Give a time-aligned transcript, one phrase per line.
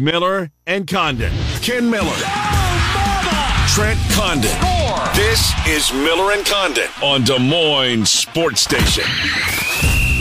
[0.00, 1.32] Miller and Condon.
[1.60, 2.16] Ken Miller.
[3.68, 4.50] Trent Condon.
[5.14, 9.04] This is Miller and Condon on Des Moines Sports Station.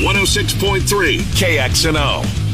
[0.04, 2.50] 106.3 KXNO.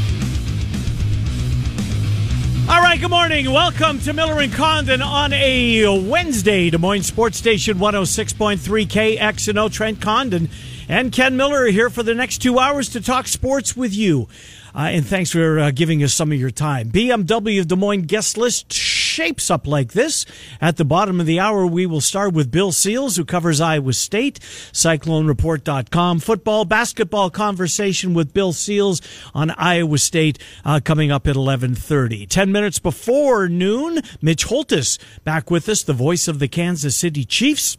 [2.70, 3.52] All right, good morning.
[3.52, 6.70] Welcome to Miller and Condon on a Wednesday.
[6.70, 8.58] Des Moines Sports Station 106.3
[8.88, 9.72] KXNO.
[9.72, 10.50] Trent Condon
[10.88, 14.28] and Ken Miller are here for the next two hours to talk sports with you.
[14.76, 16.92] Uh, and thanks for uh, giving us some of your time.
[16.92, 20.26] BMW of Des Moines guest list shapes up like this.
[20.60, 23.94] At the bottom of the hour, we will start with Bill Seals, who covers Iowa
[23.94, 24.42] State,
[24.74, 29.02] CycloneReport.com, football, basketball conversation with Bill Seals
[29.34, 32.26] on Iowa State uh, coming up at 1130.
[32.26, 37.24] Ten minutes before noon, Mitch Holthus back with us, the voice of the Kansas City
[37.24, 37.78] Chiefs.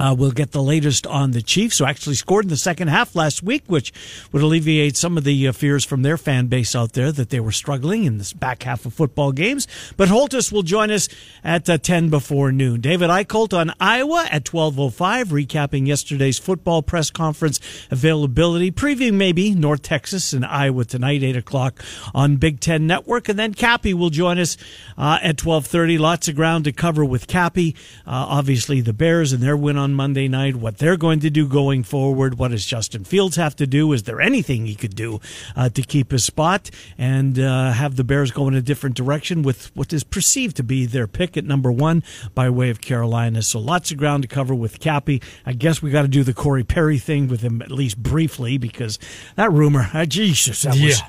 [0.00, 3.14] Uh, we'll get the latest on the Chiefs, who actually scored in the second half
[3.14, 3.92] last week, which
[4.32, 7.38] would alleviate some of the uh, fears from their fan base out there that they
[7.38, 9.68] were struggling in this back half of football games.
[9.98, 11.10] But Holthus will join us
[11.44, 12.80] at uh, 10 before noon.
[12.80, 17.60] David Eickholt on Iowa at 12.05, recapping yesterday's football press conference
[17.90, 23.28] availability, previewing maybe North Texas and Iowa tonight, 8 o'clock on Big Ten Network.
[23.28, 24.56] And then Cappy will join us
[24.96, 25.98] uh, at 12.30.
[25.98, 27.76] Lots of ground to cover with Cappy.
[28.06, 31.46] Uh, obviously, the Bears and their win on Monday night, what they're going to do
[31.46, 32.38] going forward.
[32.38, 33.92] What does Justin Fields have to do?
[33.92, 35.20] Is there anything he could do
[35.56, 39.42] uh, to keep his spot and uh, have the Bears go in a different direction
[39.42, 42.02] with what is perceived to be their pick at number one
[42.34, 43.42] by way of Carolina?
[43.42, 45.22] So lots of ground to cover with Cappy.
[45.46, 48.58] I guess we got to do the Corey Perry thing with him at least briefly
[48.58, 48.98] because
[49.36, 51.02] that rumor, uh, Jesus, that was.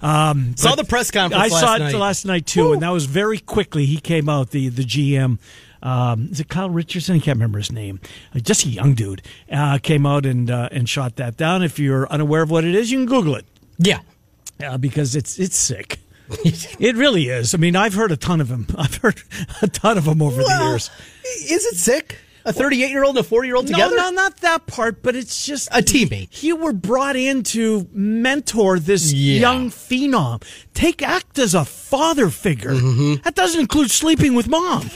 [0.00, 1.94] Um, Saw the press conference I saw it night.
[1.94, 3.84] last night too, and that was very quickly.
[3.86, 5.38] He came out the the GM.
[5.82, 7.16] Um, is it Kyle Richardson?
[7.16, 8.00] I can't remember his name.
[8.34, 11.62] Uh, just a young dude uh, came out and uh, and shot that down.
[11.62, 13.46] If you're unaware of what it is, you can Google it
[13.78, 14.00] Yeah.
[14.64, 15.98] uh, because it's it's sick.
[16.44, 17.54] it really is.
[17.54, 18.66] I mean, I've heard a ton of him.
[18.78, 19.22] I've heard
[19.62, 20.90] a ton of them over the years.
[21.24, 22.18] Is it sick?
[22.44, 23.94] A 38 year old and a 40 year old together?
[23.96, 25.02] No, no, not that part.
[25.02, 26.42] But it's just A teammate.
[26.42, 29.40] You were brought in to mentor this Yeah.
[29.40, 30.42] young phenom.
[30.72, 32.70] Take act as a father figure.
[32.72, 33.22] Mm-hmm.
[33.22, 34.90] That doesn't include sleeping with mom.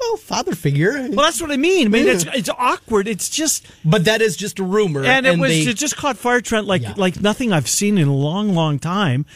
[0.00, 0.92] Well, father figure.
[0.94, 1.86] Well, that's what I mean.
[1.86, 3.06] I mean, it's it's awkward.
[3.06, 5.04] It's just, But that is just a rumor.
[5.04, 6.94] and it was they- it just caught fire, Trent, like Yeah.
[6.96, 9.26] like nothing I've seen in a long, long time.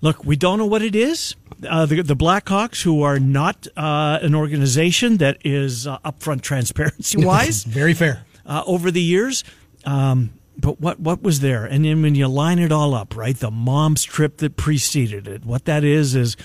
[0.00, 1.34] Look, we don't know what it is.
[1.68, 7.24] Uh, the the Blackhawks, who are not uh, an organization that is uh, upfront transparency
[7.24, 8.22] wise, very fair.
[8.46, 9.42] uh, over the years.
[9.84, 11.64] Um, but what what was there?
[11.64, 15.44] And then when you line it all up, right, the mom's trip that preceded it.
[15.44, 16.36] What that is is,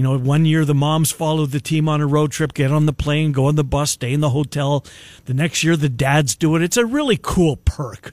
[0.00, 2.86] you know, one year the moms followed the team on a road trip, get on
[2.86, 4.82] the plane, go on the bus, stay in the hotel.
[5.26, 6.62] The next year the dads do it.
[6.62, 8.10] It's a really cool perk.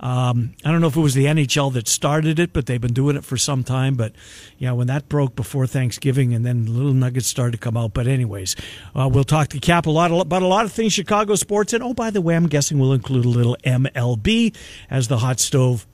[0.00, 2.94] Um, I don't know if it was the NHL that started it, but they've been
[2.94, 3.96] doing it for some time.
[3.96, 4.14] But
[4.56, 7.92] yeah, when that broke before Thanksgiving, and then little nuggets started to come out.
[7.92, 8.56] But anyways,
[8.94, 11.82] uh, we'll talk to Cap a lot about a lot of things Chicago sports, and
[11.82, 14.56] oh by the way, I'm guessing we'll include a little MLB
[14.88, 15.86] as the hot stove.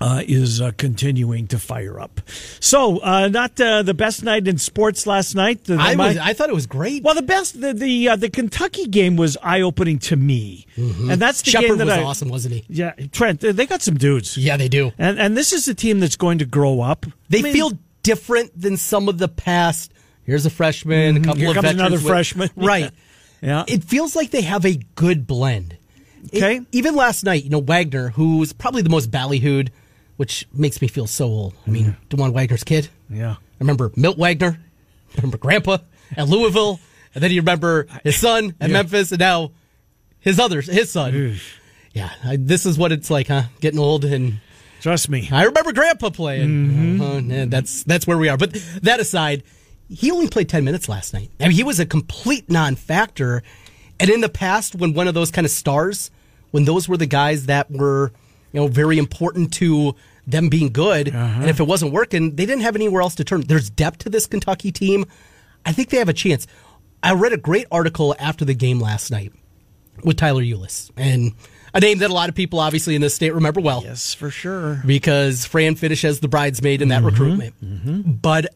[0.00, 2.20] Uh, is uh, continuing to fire up.
[2.60, 5.64] So, uh, not uh, the best night in sports last night.
[5.64, 7.02] The- I, my- was, I thought it was great.
[7.02, 11.10] well, the best the the, uh, the Kentucky game was eye opening to me, and
[11.20, 12.64] that's the game Sheppard that was I, awesome, wasn't he?
[12.68, 14.36] Yeah, Trent, they got some dudes.
[14.36, 14.92] Yeah, they do.
[14.98, 17.04] And and this is a team that's going to grow up.
[17.28, 17.72] They I mean, feel
[18.04, 19.92] different than some of the past.
[20.22, 21.40] Here's a freshman, a couple Mm-hmm.
[21.40, 22.50] Here of comes another with- freshman.
[22.56, 22.92] Right.
[23.40, 23.64] Yeah.
[23.66, 25.72] It feels like they have a good blend.
[26.32, 26.60] It- Okay.
[26.70, 29.70] even last night, you know, Wagner, who's probably the most ballyhooed,
[30.18, 31.54] which makes me feel so old.
[31.66, 32.88] I mean, Dajuan Wagner's kid.
[33.08, 33.32] Yeah.
[33.32, 34.58] I remember Milt Wagner.
[35.12, 35.78] I remember Grandpa
[36.16, 36.78] at Louisville.
[37.14, 38.74] And then you remember his son at Yeah.
[38.74, 39.52] Memphis and now
[40.20, 41.36] his other, his son.
[41.94, 42.10] Yeah.
[42.22, 43.44] I, this is what it's like, huh?
[43.60, 44.40] Getting old and
[44.80, 45.28] Trust me.
[45.32, 46.48] I remember Grandpa playing.
[46.48, 47.00] Mm-hmm.
[47.00, 48.36] Uh, yeah, that's that's where we are.
[48.36, 48.52] But
[48.82, 49.42] that aside,
[49.88, 51.30] he only played ten minutes last night.
[51.40, 53.42] I mean, he was a complete non-factor.
[53.98, 56.12] And in the past, when one of those kind of stars,
[56.52, 58.12] when those were the guys that were,
[58.52, 59.94] you know, very important to
[60.26, 61.40] them being good, Uh-huh.
[61.40, 63.40] and if it wasn't working, they didn't have anywhere else to turn.
[63.42, 65.04] There's depth to this Kentucky team.
[65.64, 66.46] I think they have a chance.
[67.02, 69.32] I read a great article after the game last night
[70.04, 71.32] with Tyler Ulis, and
[71.74, 74.30] a name that a lot of people obviously in this state remember well Yes, for
[74.30, 74.82] sure.
[74.86, 77.54] because Fran finished as the bridesmaid in that recruitment.
[78.22, 78.46] But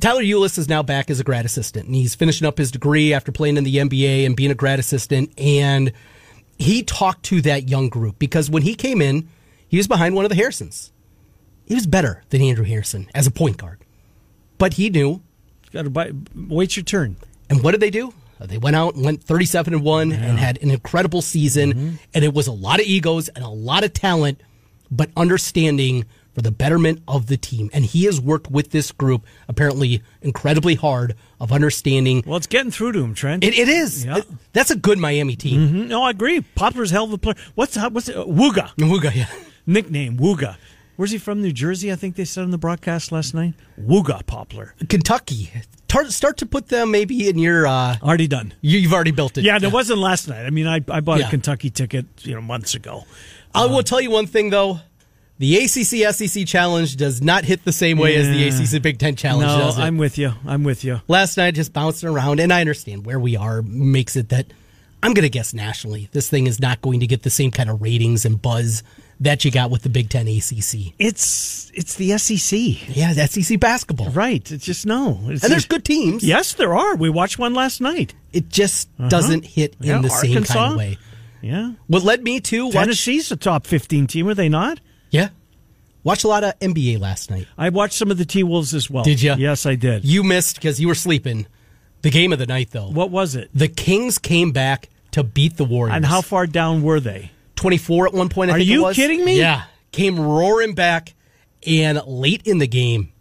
[0.00, 3.12] Tyler Ulis is now back as a grad assistant, and he's finishing up his degree
[3.14, 5.30] after playing in the NBA and being a grad assistant.
[5.38, 5.92] And
[6.58, 9.28] he talked to that young group because when he came in,
[9.68, 10.92] he was behind one of the Harrisons.
[11.66, 13.80] He was better than Andrew Harrison as a point guard,
[14.58, 15.22] but he knew.
[15.72, 17.16] Got to buy, wait your turn.
[17.50, 18.14] And what did they do?
[18.40, 21.72] They went out and went 37 and 1 and had an incredible season.
[21.72, 21.94] Mm-hmm.
[22.14, 24.40] And it was a lot of egos and a lot of talent,
[24.90, 26.04] but understanding
[26.34, 27.70] for the betterment of the team.
[27.72, 32.22] And he has worked with this group apparently incredibly hard of understanding.
[32.26, 33.44] Well, it's getting through to him, Trent.
[33.44, 34.04] It, it is.
[34.04, 34.20] Yeah.
[34.52, 35.68] That's a good Miami team.
[35.68, 35.88] Mhm.
[35.88, 36.40] No, I agree.
[36.40, 37.36] Poplar's hell of a player.
[37.54, 38.16] What's what's it?
[38.16, 39.26] Wooga Nwuga, yeah.
[39.66, 40.18] nickname?
[40.18, 40.56] Wooga.
[40.96, 41.42] Where's he from?
[41.42, 43.54] New Jersey, I think they said on the broadcast last night.
[43.80, 44.74] Wooga Poplar.
[44.88, 45.50] Kentucky.
[45.88, 47.66] Tar- Start to put them maybe in your.
[47.66, 48.54] Uh, Already done.
[48.60, 49.42] you- you've already built it.
[49.44, 50.46] Yeah, and it wasn't last night.
[50.46, 51.26] I mean, I I bought Yeah.
[51.26, 53.04] a Kentucky ticket, you know, months ago.
[53.54, 54.80] I will tell you one thing though.
[55.38, 58.76] The ACC SEC challenge does not hit the same way as the Yeah.
[58.76, 59.78] ACC Big Ten challenge No, does.
[59.78, 59.82] it.
[59.82, 60.32] I'm with you.
[60.46, 61.00] I'm with you.
[61.08, 64.46] last night just bouncing around and i understand where we are makes it that
[65.02, 67.68] i'm going to guess nationally this thing is not going to get the same kind
[67.68, 68.82] of ratings and buzz
[69.20, 70.52] that you got with the big ten acc
[70.98, 74.48] It's it's the SEC, yeah that's sec basketball right?
[74.52, 75.18] It's just no.
[75.24, 76.94] It's and there's good teams Yes, there are.
[76.96, 78.14] We watched one last night.
[78.32, 79.08] it just uh-huh.
[79.08, 80.98] doesn't hit in Yeah, the same kind of way
[81.42, 84.78] Yeah, what led me to watch Tennessee's a top 15 team, are they not?
[85.14, 85.28] Yeah
[86.02, 88.90] watch a lot of nba last night I watched some of the T Wolves as
[88.90, 89.04] well.
[89.04, 89.34] Did you?
[89.38, 90.04] Yes, I did.
[90.04, 91.46] you missed because you were sleeping
[92.02, 93.48] the game of the night though What was it?
[93.54, 97.30] the kings came back to beat the warriors And how far down were they?
[97.56, 98.50] 24 at one point.
[98.50, 99.38] I Are think it you kidding me?
[99.38, 99.62] Yeah,
[99.92, 101.14] came roaring back,
[101.66, 103.12] and late in the game,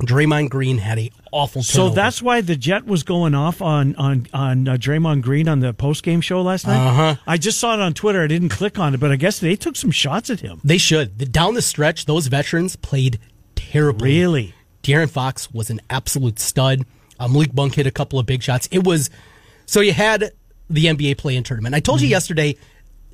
[0.00, 1.62] Draymond Green had a awful.
[1.62, 5.60] So that's why the jet was going off on on on uh, Draymond Green on
[5.60, 6.86] the post game show last night.
[6.86, 7.16] Uh-huh.
[7.26, 8.22] I just saw it on Twitter.
[8.22, 10.60] I didn't click on it, but I guess they took some shots at him.
[10.64, 11.18] they should.
[11.18, 13.18] The, down the stretch, those veterans played
[13.54, 14.10] terribly.
[14.10, 14.54] Really?
[14.82, 16.84] De'Aaron Fox was an absolute stud.
[17.18, 18.68] Um, Malik Monk hit a couple of big shots.
[18.70, 19.10] It was
[19.66, 20.32] so you had
[20.68, 21.74] the NBA play-in tournament.
[21.74, 22.56] I told you yesterday.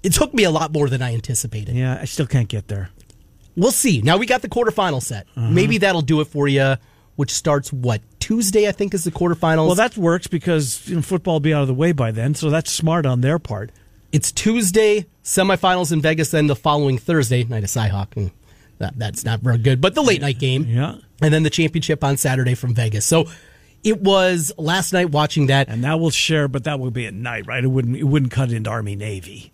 [0.02, 1.74] It took me a lot more than I anticipated.
[1.74, 2.90] Yeah, I still can't get there.
[3.56, 4.02] We'll see.
[4.02, 5.26] Now we got the quarterfinal set.
[5.36, 5.48] Uh-huh.
[5.50, 6.76] Maybe that'll do it for you.
[7.16, 8.68] Which starts what Tuesday?
[8.68, 9.66] I think is the quarterfinals.
[9.66, 12.34] Well, that works because you know, football will be out of the way by then,
[12.34, 13.72] so that's smart on their part.
[14.12, 18.16] It's Tuesday, semifinals in Vegas, then the following Thursday, night of Cyhawk.
[18.16, 18.30] And
[18.78, 20.64] that, that's not very good, but the late night game.
[20.64, 20.96] Yeah.
[21.22, 23.06] And then the championship on Saturday from Vegas.
[23.06, 23.26] So
[23.82, 25.68] it was last night watching that.
[25.68, 27.64] And that will share, but that will be at night, right?
[27.64, 29.52] It wouldn't it wouldn't cut into Army Navy.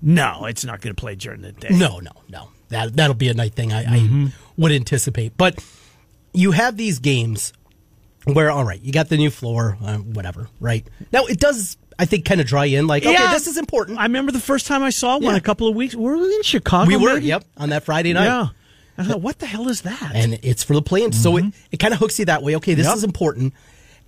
[0.00, 1.68] No, it's not going to play during the day.
[1.70, 2.48] No, no, no.
[2.68, 4.26] That, that'll be a night thing I, Mm-hmm.
[4.26, 5.36] I would anticipate.
[5.36, 5.62] But
[6.32, 7.52] you have these games
[8.24, 10.86] where, all right, you got the new floor, uh, whatever, right?
[11.12, 13.32] Now it does, I think, kind of dry in like, okay, Yeah.
[13.32, 13.98] this is important.
[13.98, 15.36] I remember the first time I saw one Yeah.
[15.36, 15.94] a couple of weeks.
[15.94, 16.88] Were we in Chicago?
[16.88, 17.26] we were, maybe?
[17.26, 18.24] yep, on that Friday night.
[18.26, 18.48] Yeah.
[18.96, 20.12] I thought, what the hell is that?
[20.14, 21.10] and it's for the play-in.
[21.12, 22.54] So it, it kind of hooks you that way.
[22.56, 22.90] Okay, this Mm-hmm.
[22.92, 22.96] Yep.
[22.98, 23.54] is important.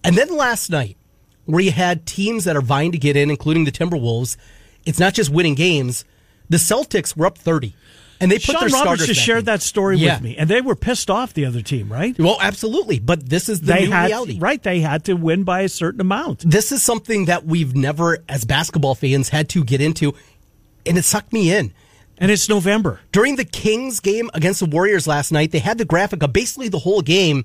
[0.04, 0.96] And then last night,
[1.44, 4.36] where you had teams that are vying to get in, including the Timberwolves,
[4.84, 6.04] it's not just winning games.
[6.48, 7.74] The Celtics were up 30,
[8.20, 9.44] and they put Sean their Roberts starters just shared in.
[9.46, 10.14] that story Yeah.
[10.14, 12.18] with me, and they were pissed off the other team, right?
[12.18, 14.38] Well, absolutely, but this is the they new had reality.
[14.38, 14.62] right.
[14.62, 16.48] They had to win by a certain amount.
[16.48, 20.14] This is something that we've never, as basketball fans, had to get into,
[20.86, 21.72] and it sucked me in.
[22.18, 23.00] And it's November.
[23.12, 26.70] During the Kings game against the Warriors last night, they had the graphic of basically
[26.70, 27.44] the whole game.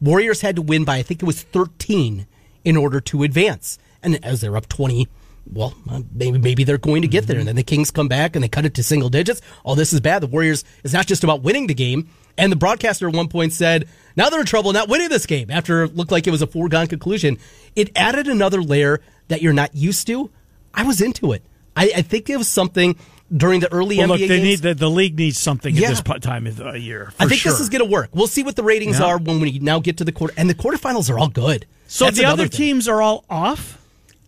[0.00, 2.26] Warriors had to win by, I think it was 13
[2.64, 3.78] in order to advance.
[4.02, 5.06] And as they're up 20,
[5.50, 7.38] well, uh, maybe maybe they're going to get there.
[7.38, 9.40] And then the Kings come back and they cut it to single digits.
[9.64, 10.22] Oh, this is bad.
[10.22, 12.08] The Warriors is not just about winning the game.
[12.38, 13.86] And the broadcaster at one point said,
[14.16, 16.46] now they're in trouble not winning this game after it looked like it was a
[16.46, 17.36] foregone conclusion.
[17.76, 20.30] It added another layer that you're not used to.
[20.72, 21.42] I was into it.
[21.76, 22.96] I, I think it was something
[23.34, 24.42] during the early Well, NBA look, they games.
[24.42, 25.90] need the, the league needs something Yeah.
[25.90, 27.12] at this time of the year.
[27.18, 27.52] I think sure.
[27.52, 28.10] this is going to work.
[28.14, 29.06] We'll see what the ratings Yeah.
[29.06, 30.32] are when we now get to the quarter.
[30.38, 31.66] And the quarterfinals are all good.
[31.86, 32.56] So That's the other thing.
[32.56, 33.78] teams are all off.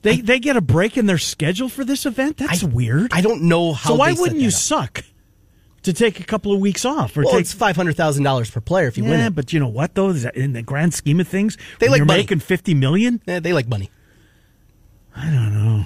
[0.05, 2.37] They they get a break in their schedule for this event.
[2.37, 3.13] That's I- weird.
[3.13, 3.91] I don't know how.
[3.91, 4.55] so why wouldn't you up.
[4.55, 5.05] suck
[5.83, 7.41] to take a couple of weeks off or Well, take?
[7.41, 9.35] it's five hundred thousand dollars per player if you win yeah, it.
[9.35, 10.11] but you know what though?
[10.11, 13.21] In the grand scheme of things, They like making fifty million.
[13.27, 13.91] Eh, they like money.
[15.17, 15.85] I don't know.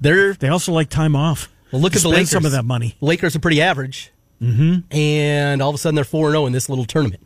[0.00, 1.48] They're They also like time off.
[1.72, 1.80] well.
[1.82, 2.30] Look at the Lakers.
[2.30, 2.96] some of that money.
[3.00, 4.80] Lakers are pretty average, mm-hmm.
[4.94, 7.22] and all of a sudden they're four and zero in this little tournament.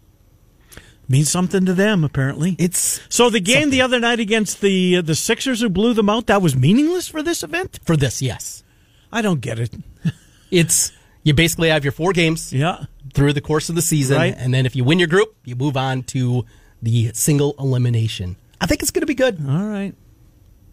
[1.09, 2.57] Means something to them apparently.
[2.59, 3.71] It's so the game something.
[3.71, 7.07] the other night against the uh, the Sixers who blew them out that was meaningless
[7.07, 7.79] for this event.
[7.85, 8.21] for this.
[8.21, 8.65] Yes,
[9.13, 9.71] I don't get it.
[10.51, 10.91] it's
[11.23, 12.87] you basically have your four games Yeah.
[13.15, 14.35] through the course of the season, Right.
[14.37, 16.45] and then if you win your group, you move on to
[16.83, 18.37] the single elimination.
[18.61, 19.39] I think it's going to be good.
[19.49, 19.95] All right.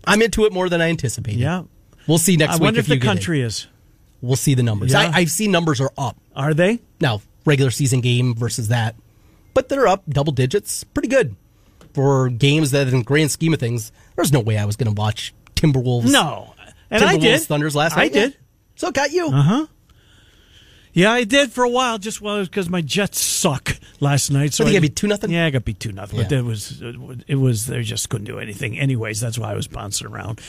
[0.06, 1.40] I'm into it more than I anticipated.
[1.40, 1.64] Yeah.
[2.08, 3.68] We'll see next I week wonder if, you the country is.
[4.22, 4.92] We'll see the numbers.
[4.94, 5.00] Yeah.
[5.14, 6.80] I, I've seen numbers are up Are they?
[7.00, 7.22] now.
[7.46, 8.96] Regular season game versus that,
[9.54, 10.84] but they're up double digits.
[10.84, 11.36] Pretty good
[11.94, 14.94] for games that, in the grand scheme of things, there's no way I was going
[14.94, 16.12] to watch Timberwolves.
[16.12, 16.54] No.
[16.90, 17.42] And Timberwolves I did.
[17.42, 18.14] Thunders last I night.
[18.14, 18.22] Yeah.
[18.28, 18.38] did.
[18.76, 19.28] So it got you.
[19.28, 19.66] Uh huh.
[20.94, 24.54] Yeah, I did for a while, just well because my Jets suck last night.
[24.54, 25.30] So What, they I got beat 2-0?
[25.32, 26.20] Yeah, I got beat two nothing.
[26.22, 26.82] But it was
[27.28, 28.78] it was they just couldn't do anything.
[28.78, 30.40] Anyways, that's why I was bouncing around,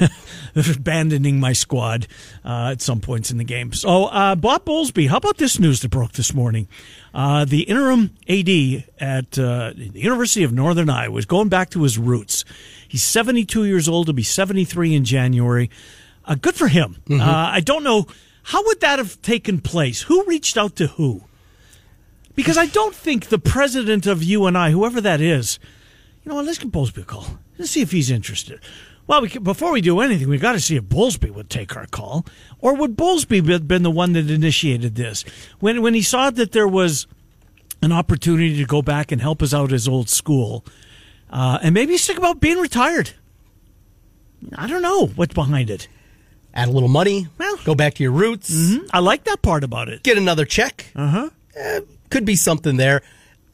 [0.56, 2.08] abandoning my squad
[2.44, 3.72] uh, at some points in the game.
[3.72, 6.66] So uh, Bob Bowlesby, how about this news that broke this morning?
[7.12, 11.82] Uh, the interim AD at uh, the University of Northern Iowa is going back to
[11.84, 12.44] his roots.
[12.88, 14.08] He's 72 years old.
[14.08, 15.70] He'll be 73 in January.
[16.24, 16.96] Uh, good for him.
[17.08, 18.06] Uh, I don't know
[18.44, 20.02] how would that have taken place.
[20.02, 21.24] Who reached out to who?
[22.34, 25.58] Because I don't think the president of UNI, whoever that is,
[26.22, 26.44] you know what?
[26.44, 27.38] Let's give Bowlesby a call.
[27.58, 28.60] Let's see if he's interested.
[29.06, 31.76] Well, we can, before we do anything, we got to see if Bowlesby would take
[31.76, 32.26] our call,
[32.58, 35.24] or would Bowlesby have been the one that initiated this
[35.60, 37.06] when when he saw that there was
[37.82, 40.64] an opportunity to go back and help us out his old school,
[41.30, 43.12] uh, and maybe he's thinking about being retired.
[44.54, 45.88] I don't know what's behind it.
[46.54, 48.54] Add a little money, Well- go back to your roots,
[48.92, 50.02] I like that part about it.
[50.04, 50.86] get another check.
[50.94, 51.30] Uh Uh-huh.
[51.56, 51.80] huh.
[52.10, 53.02] could be something there.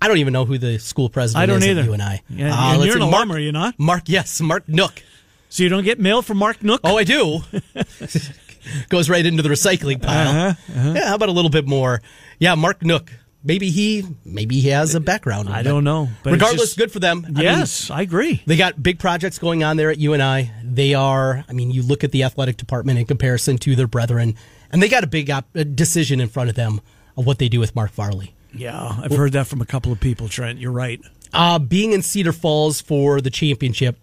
[0.02, 1.42] I don't even know who the school president is.
[1.42, 1.80] I don't is either.
[1.80, 2.22] at UNI.
[2.28, 3.74] Yeah, Uh, and you're an Mark, alum, are you not?
[3.78, 5.02] Mark, yes, Mark Nook.
[5.48, 6.80] So you don't get mail from Mark Nook?
[6.84, 7.42] Oh, I do.
[8.88, 10.50] Goes right into the recycling pile.
[10.52, 12.02] Uh-huh, Yeah, how about a little bit more?
[12.38, 13.10] Yeah, Mark Nook.
[13.42, 15.48] Maybe he, maybe he has a background.
[15.48, 17.24] I don't know, but regardless, just- good for them.
[17.26, 18.42] I mean, yes, I agree.
[18.46, 20.50] They got big projects going on there at UNI.
[20.62, 24.34] They are, I mean, you look at the athletic department in comparison to their brethren,
[24.70, 26.82] and they got a big op- decision in front of them
[27.16, 28.34] of what they do with Mark Farley.
[28.52, 30.58] Yeah, I've heard that from a couple of people, Trent.
[30.58, 31.00] You're right.
[31.32, 33.96] Uh, being in Cedar Falls for the championship,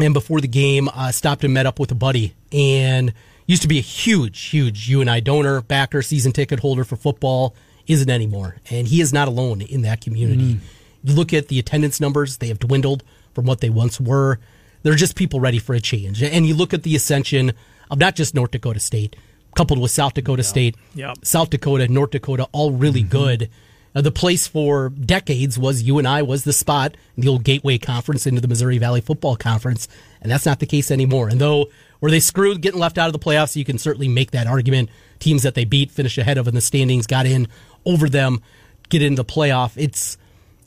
[0.00, 3.12] and before the game, uh, stopped and met up with a buddy, and
[3.46, 7.54] used to be a huge, huge UNI donor, backer, season ticket holder for football,
[7.86, 10.58] isn't anymore, and he is not alone in that community.
[11.04, 13.02] You look at the attendance numbers; they have dwindled
[13.34, 14.38] from what they once were.
[14.82, 17.52] They're just people ready for a change, and you look at the ascension
[17.90, 19.16] of not just North Dakota State,
[19.56, 21.14] coupled with South Dakota State, Yeah.
[21.22, 23.48] South Dakota, North Dakota, all really good.
[23.94, 28.40] Uh, the place for decades was UNI was the spot, the old gateway conference into
[28.40, 29.86] the Missouri Valley Football Conference,
[30.22, 31.28] and that's not the case anymore.
[31.28, 31.68] And though
[32.00, 34.88] were they screwed getting left out of the playoffs, you can certainly make that argument.
[35.18, 37.46] Teams that they beat, finished ahead of in the standings, got in
[37.84, 38.40] over them,
[38.88, 39.72] get into the playoff.
[39.76, 40.16] It's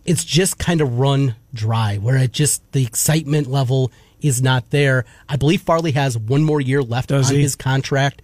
[0.05, 3.91] it's just kind of run dry, where it just the excitement level
[4.21, 5.05] is not there.
[5.27, 7.41] I believe Farley has one more year left Does on he?
[7.41, 8.21] his contract.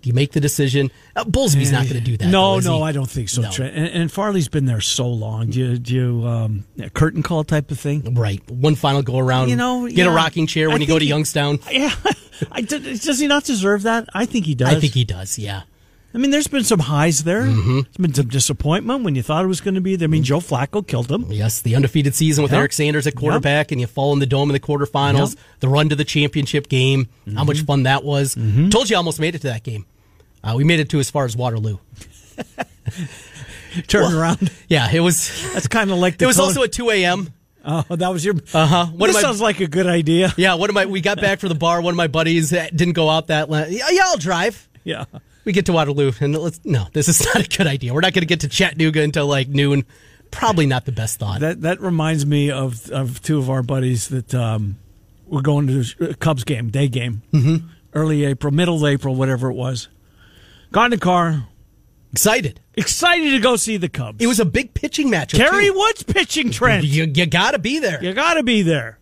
[0.00, 0.90] Do you make the decision?
[1.14, 2.26] Uh, Bowlesby's not going to do that.
[2.26, 2.82] No, though, no, he?
[2.88, 3.50] I don't think so, No.
[3.52, 3.76] Trent.
[3.76, 5.50] And, and Farley's been there so long.
[5.50, 8.14] Do you, do you um, curtain call type of thing?
[8.16, 8.42] Right.
[8.50, 9.50] One final go around.
[9.50, 11.60] You know, get a rocking chair when I you go to he- Youngstown.
[11.70, 11.94] Yeah,
[12.50, 14.08] I, does he not deserve that?
[14.12, 14.74] I think he does.
[14.74, 15.38] I think he does.
[15.38, 15.62] Yeah.
[16.14, 17.42] I mean, there's been some highs there.
[17.42, 17.80] Mm-hmm.
[17.80, 20.06] There's been some disappointment when you thought it was going to be there.
[20.06, 21.24] I mean, Joe Flacco killed him.
[21.30, 22.58] Yes, the undefeated season with Yep.
[22.58, 25.30] Eric Sanders at quarterback, and you fall in the dome in the quarterfinals.
[25.30, 25.38] Yep.
[25.38, 25.56] Mm-hmm.
[25.60, 27.08] The run to the championship game.
[27.34, 28.34] How much fun that was!
[28.70, 29.86] Told you, I almost made it to that game.
[30.44, 31.78] Uh, we made it to as far as Waterloo.
[33.86, 34.50] Turn around.
[34.68, 35.30] Yeah, it was.
[35.54, 37.32] That's kind of like the It was also at two a.m.
[37.64, 38.34] Oh, that was your.
[38.52, 38.86] Uh huh.
[38.96, 40.32] This my sounds like a good idea.
[40.36, 41.80] yeah, one of my we got back from the bar.
[41.80, 43.48] One of my buddies uh, didn't go out that.
[43.48, 44.68] La- yeah, yeah, I'll drive.
[44.84, 45.04] Yeah.
[45.44, 47.92] We get to Waterloo, and let's no, this is not a good idea.
[47.92, 49.84] We're not going to get to Chattanooga until like noon.
[50.30, 51.40] Probably not the best thought.
[51.40, 54.78] That that reminds me of of two of our buddies that um,
[55.26, 57.66] were going to a Cubs game, day game, mm-hmm.
[57.92, 59.88] early April, middle of April, whatever it was.
[60.70, 61.46] Got in the car,
[62.12, 62.60] Excited.
[62.74, 64.22] excited to go see the Cubs.
[64.22, 65.32] It was a big pitching match.
[65.32, 65.74] Kerry too.
[65.74, 66.84] Woods pitching Trent.
[66.84, 68.02] You, you got to be there.
[68.04, 68.98] You got to be there.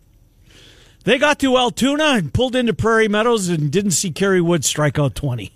[1.03, 4.97] They got to Altoona and pulled into Prairie Meadows and didn't see Kerry Woods strike
[4.97, 5.51] out 20.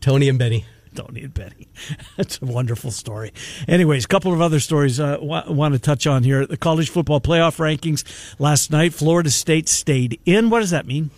[0.00, 0.64] Tony and Benny.
[0.92, 1.68] Don't need Betty.
[2.16, 3.32] That's a wonderful story.
[3.68, 6.46] Anyways, a couple of other stories I uh, wa- want to touch on here.
[6.46, 8.04] The college football playoff rankings
[8.40, 8.92] last night.
[8.92, 10.50] Florida State stayed in.
[10.50, 11.10] What does that mean?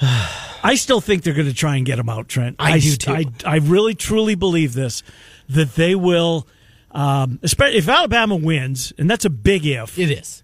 [0.02, 2.56] I still think they're going to try and get them out, Trent.
[2.58, 3.12] I do too.
[3.12, 5.02] I, I really truly believe this
[5.50, 6.48] that they will.
[6.90, 9.98] Um, especially if Alabama wins, and that's a big if.
[9.98, 10.42] It is.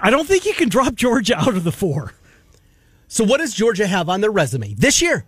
[0.00, 2.14] I don't think you can drop Georgia out of the four.
[3.08, 5.26] So what does Georgia have on their resume this year?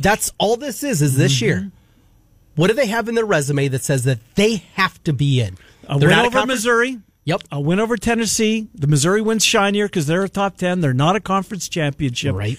[0.00, 1.02] That's all this is.
[1.02, 1.56] Is this year?
[1.56, 1.68] Mm-hmm.
[2.56, 5.56] What do they have in their resume that says that they have to be in?
[5.88, 6.98] A They're win over conference- Missouri.
[7.24, 7.42] Yep.
[7.52, 8.68] A win over Tennessee.
[8.74, 10.80] The Missouri wins shinier because they're a top 10.
[10.80, 12.34] They're not a conference championship.
[12.34, 12.58] Right.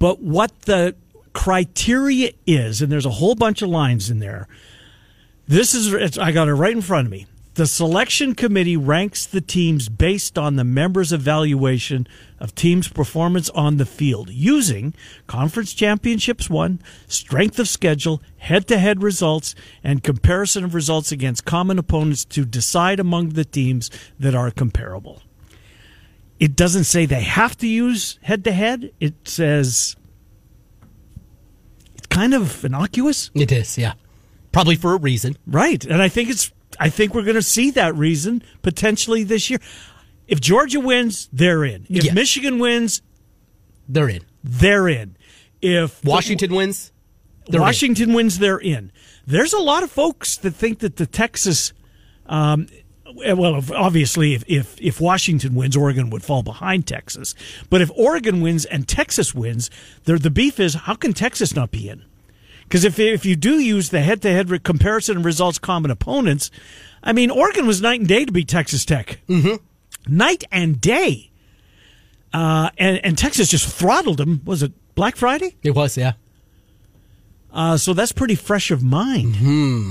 [0.00, 0.96] But what the
[1.32, 4.48] criteria is, and there's a whole bunch of lines in there.
[5.46, 7.26] This is, it's, I got it right in front of me.
[7.54, 12.06] The selection committee ranks the teams based on the members' evaluation
[12.38, 14.94] of teams' performance on the field using
[15.26, 21.44] conference championships won, strength of schedule, head to head results, and comparison of results against
[21.44, 25.20] common opponents to decide among the teams that are comparable.
[26.38, 29.96] It doesn't say they have to use head to head, it says
[31.96, 33.30] it's kind kind of innocuous.
[33.34, 33.94] It is, yeah.
[34.52, 35.36] Probably for a reason.
[35.46, 35.84] Right.
[35.84, 39.58] And I think it's I think we're going to see that reason potentially this year.
[40.26, 41.86] If Georgia wins, they're in.
[41.88, 42.14] If Yeah.
[42.14, 43.02] Michigan wins,
[43.88, 44.22] They're in.
[44.42, 45.16] they're in.
[45.60, 46.90] If Washington wins.
[47.48, 47.62] They're in.
[47.62, 48.92] Washington wins, they're in.
[49.26, 51.72] There's a lot of folks that think that the Texas,
[52.26, 52.66] um,
[53.14, 57.34] well, if- obviously, if, if if Washington wins, Oregon would fall behind Texas.
[57.68, 59.68] But if Oregon wins and Texas wins,
[60.04, 62.04] the beef is how can Texas not be in?
[62.70, 66.52] Because if if you do use the head to head comparison and results common opponents,
[67.02, 69.56] I mean Oregon was night and day to beat Texas Tech, mm-hmm.
[70.06, 71.32] night and day,
[72.32, 74.42] uh, and and Texas just throttled them.
[74.44, 75.56] Was it Black Friday?
[75.64, 76.12] It was, yeah.
[77.52, 79.38] Uh, so that's pretty fresh of mind.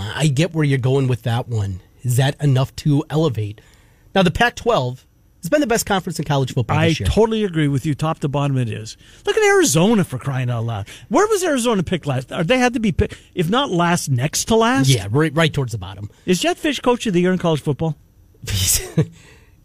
[0.02, 1.82] I get where you're going with that one.
[2.04, 3.60] Is that enough to elevate?
[4.16, 5.06] Now, the Pac 12
[5.42, 7.08] has been the best conference in college football I this year.
[7.08, 7.96] totally agree with you.
[7.96, 8.98] Top to bottom, it is.
[9.26, 10.88] Look at Arizona for crying out loud.
[11.08, 12.32] Where was Arizona picked last?
[12.32, 14.90] Or they had to be picked, if not last, next to last.
[14.90, 16.10] yeah, right, right towards the bottom.
[16.26, 17.98] Is Jedd Fisch coach of the year in college football?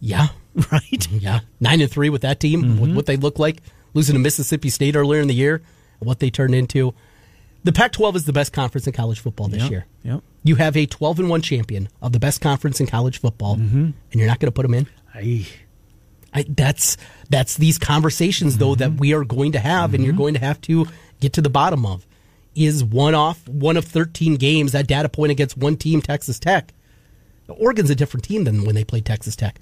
[0.01, 0.29] yeah,
[0.71, 1.09] Right.
[1.11, 1.41] yeah.
[1.61, 2.81] Nine and three with that team, Mm-hmm.
[2.81, 3.61] with what they look like,
[3.95, 5.63] losing to Mississippi State earlier in the year,
[5.99, 6.95] what they turned into.
[7.65, 9.87] The Pac 12 is the best conference in college football this Yep, year.
[10.03, 10.23] yep.
[10.43, 13.77] You have a 12 and 1 champion of the best conference in college football, Mm-hmm.
[13.85, 14.87] and you're not going to put them in?
[15.15, 15.47] I,
[16.35, 16.97] I, that's
[17.31, 18.99] that's these conversations though that mm-hmm.
[18.99, 20.23] we are going to have, and you're mm-hmm.
[20.23, 20.87] going to have to
[21.21, 22.07] get to the bottom of.
[22.55, 26.73] Is one off one of 13 games that data point against one team, Texas Tech.
[27.49, 29.61] Oregon's a different team than when they played Texas Tech.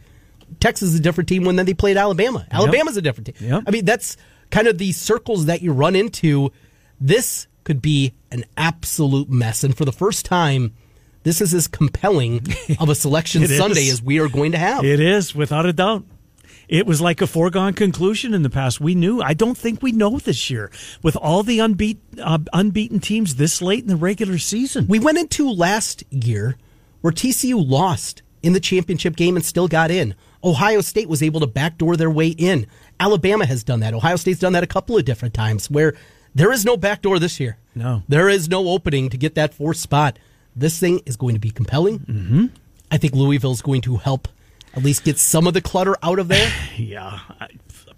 [0.60, 2.46] Texas is a different team when then they played Alabama.
[2.50, 3.48] Alabama's a different team.
[3.48, 3.64] Yep.
[3.66, 4.16] I mean, that's
[4.50, 6.52] kind of the circles that you run into.
[7.00, 10.74] This could be an absolute mess, and for the first time,
[11.22, 12.46] this is as compelling
[12.80, 13.58] of a selection It is.
[13.58, 14.84] Sunday as we are going to have.
[14.84, 16.04] it is without a doubt.
[16.72, 18.80] It was like a foregone conclusion in the past.
[18.80, 19.20] We knew.
[19.20, 20.70] I don't think we know this year
[21.02, 24.86] with all the unbeat, uh, unbeaten teams this late in the regular season.
[24.88, 26.56] We went into last year
[27.02, 30.14] where TCU lost in the championship game and still got in.
[30.42, 32.66] Ohio State was able to backdoor their way in.
[32.98, 33.92] Alabama has done that.
[33.92, 35.92] Ohio State's done that a couple of different times where
[36.34, 37.58] there is no backdoor this year.
[37.74, 38.02] No.
[38.08, 40.18] There is no opening to get that fourth spot.
[40.56, 41.98] This thing is going to be compelling.
[41.98, 42.46] Mm-hmm.
[42.90, 44.26] I think Louisville is going to help
[44.74, 46.50] at least get some of the clutter out of there.
[46.76, 47.18] Yeah.
[47.40, 47.48] I,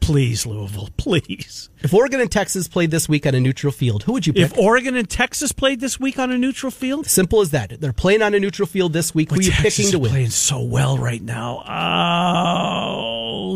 [0.00, 1.70] please, Louisville, please.
[1.82, 4.42] if Oregon and Texas played this week on a neutral field, who would you pick?
[4.42, 7.80] If Oregon and Texas played this week on a neutral field, Simple as that.
[7.80, 9.30] They're playing on a neutral field this week.
[9.30, 10.10] Who are you Texas picking to win?
[10.10, 11.62] playing so well right now.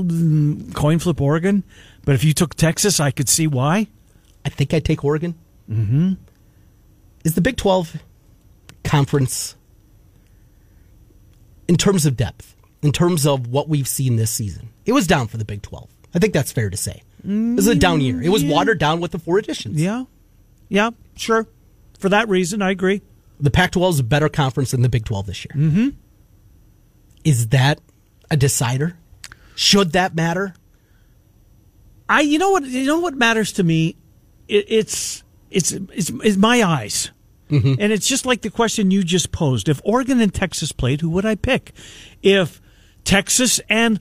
[0.05, 1.64] Mm, coin flip Oregon.
[2.05, 3.88] But if you took Texas, I could see why.
[4.45, 5.35] I think I'd take Oregon.
[5.71, 6.12] Mm-hmm.
[7.25, 7.97] Is the Big 12
[8.85, 9.57] conference,
[11.66, 15.29] in terms of depth, in terms of what we've seen this season, it was down
[15.29, 15.88] for the Big 12.
[16.14, 17.03] I think that's fair to say.
[17.23, 18.23] This is a down year.
[18.23, 19.81] It was watered down with the four additions.
[19.81, 20.05] Yeah.
[20.69, 21.47] Yeah, sure.
[21.99, 23.03] For that reason, I agree.
[23.41, 25.53] The Pac 12 is a better conference than the Big 12 this year.
[25.55, 25.88] Mm-hmm.
[27.25, 27.81] Is that
[28.31, 28.97] a decider?
[29.55, 30.55] Should that matter?
[32.09, 33.97] I you know what you know what matters to me
[34.47, 37.11] it, it's it's it's it's my eyes.
[37.51, 39.71] And it's just like the question you just posed.
[39.71, 41.73] If Oregon and Texas played, who would I pick?
[42.23, 42.61] If
[43.09, 44.01] Texas and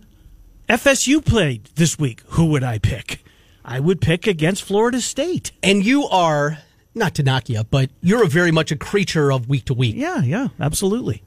[0.67, 3.23] FSU played this week, who would I pick?
[3.63, 5.53] I would pick against Florida State.
[5.63, 6.57] And you are,
[6.93, 9.95] not to knock you, but you're a very much a creature of week to week.
[9.95, 11.23] Yeah, yeah, absolutely.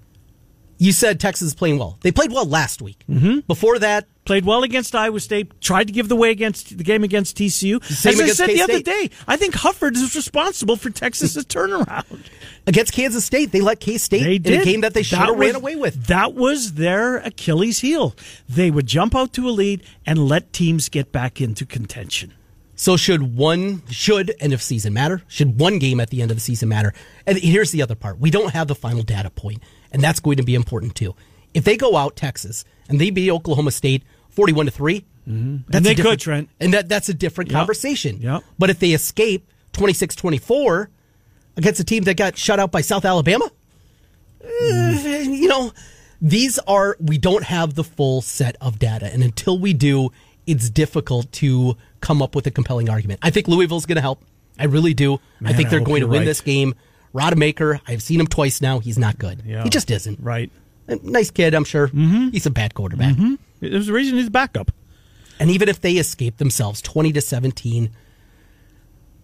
[0.80, 1.98] You said Texas is playing well.
[2.00, 3.04] They played well last week.
[3.08, 3.40] Mm-hmm.
[3.40, 5.60] Before that, Played well against Iowa State.
[5.60, 7.82] Tried to give the way against the game against TCU.
[7.82, 11.44] Same As I against said the other day, I think Hufford is responsible for Texas's
[11.46, 12.20] turnaround.
[12.64, 15.18] against Kansas State, they let K State They in did a game that they should
[15.18, 16.06] have ran away with.
[16.06, 18.14] That was their Achilles heel.
[18.48, 22.32] They would jump out to a lead and let teams get back into contention.
[22.76, 25.22] So should one should end of season matter?
[25.26, 26.94] Should one game at the end of the season matter?
[27.26, 29.60] And here's the other part: we don't have the final data point,
[29.92, 31.14] and that's going to be important too.
[31.54, 35.76] If they go out Texas and they beat Oklahoma State forty-one to 3 that's Mm-hmm.
[35.76, 36.48] And they could, Trent.
[36.58, 37.56] and that that's a different Yep.
[37.58, 38.20] conversation.
[38.20, 38.42] Yep.
[38.58, 40.88] But if they escape 26-24
[41.56, 43.48] against a team that got shut out by South Alabama,
[44.42, 45.72] eh, you know,
[46.20, 50.10] these are we don't have the full set of data, and until we do,
[50.46, 53.20] it's difficult to come up with a compelling argument.
[53.22, 54.22] I think Louisville's going to help.
[54.58, 55.20] I really do.
[55.44, 56.24] I think they're hope going to win right.
[56.26, 56.74] this game.
[57.14, 58.78] Rodemaker, I've seen him twice now.
[58.78, 59.42] He's not good.
[59.44, 59.62] Yeah.
[59.64, 60.20] He just isn't.
[60.20, 60.50] Right.
[60.88, 61.88] A nice kid, I'm sure.
[61.88, 62.28] Mm-hmm.
[62.30, 63.16] He's a bad quarterback.
[63.60, 64.70] There's a reason he's backup.
[65.38, 67.90] And even if they escape themselves 20 to 17,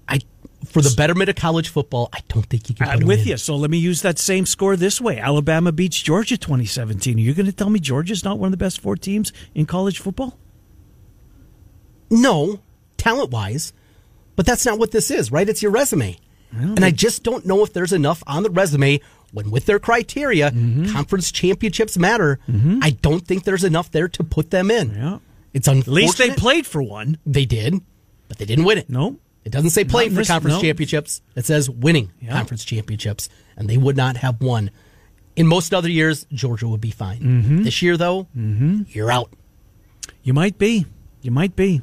[0.09, 0.21] I
[0.65, 3.29] for the betterment of college football, I don't think you can I'm with in.
[3.29, 3.37] you.
[3.37, 5.19] So let me use that same score this way.
[5.19, 7.17] Alabama beats Georgia 2017.
[7.17, 9.67] Are you going to tell me Georgia's not one of the best four teams in
[9.67, 10.39] college football?
[12.11, 12.61] No,
[12.97, 13.73] talent wise,
[14.37, 15.49] but that's not what this is, right?
[15.49, 16.17] It's your resume.
[16.53, 19.01] And I just don't know if there's enough on the resume
[19.33, 20.93] when, with their criteria, Mm-hmm.
[20.93, 22.39] conference championships matter.
[22.83, 24.95] I don't think there's enough there to put them in.
[24.95, 25.19] Yeah.
[25.53, 25.89] It's unfortunate.
[25.93, 27.19] At least they played for one.
[27.27, 27.81] They did,
[28.29, 28.89] but they didn't win it.
[28.91, 29.19] No.
[29.45, 30.61] It doesn't say playing for this- conference no.
[30.63, 31.23] championships.
[31.35, 32.33] It says winning Yeah.
[32.33, 34.71] conference championships, and they would not have won.
[35.37, 37.21] In most other years, Georgia would be fine.
[37.21, 37.63] Mm-hmm.
[37.65, 39.31] This year, though, you're out.
[40.23, 40.87] You might be.
[41.23, 41.83] You might be.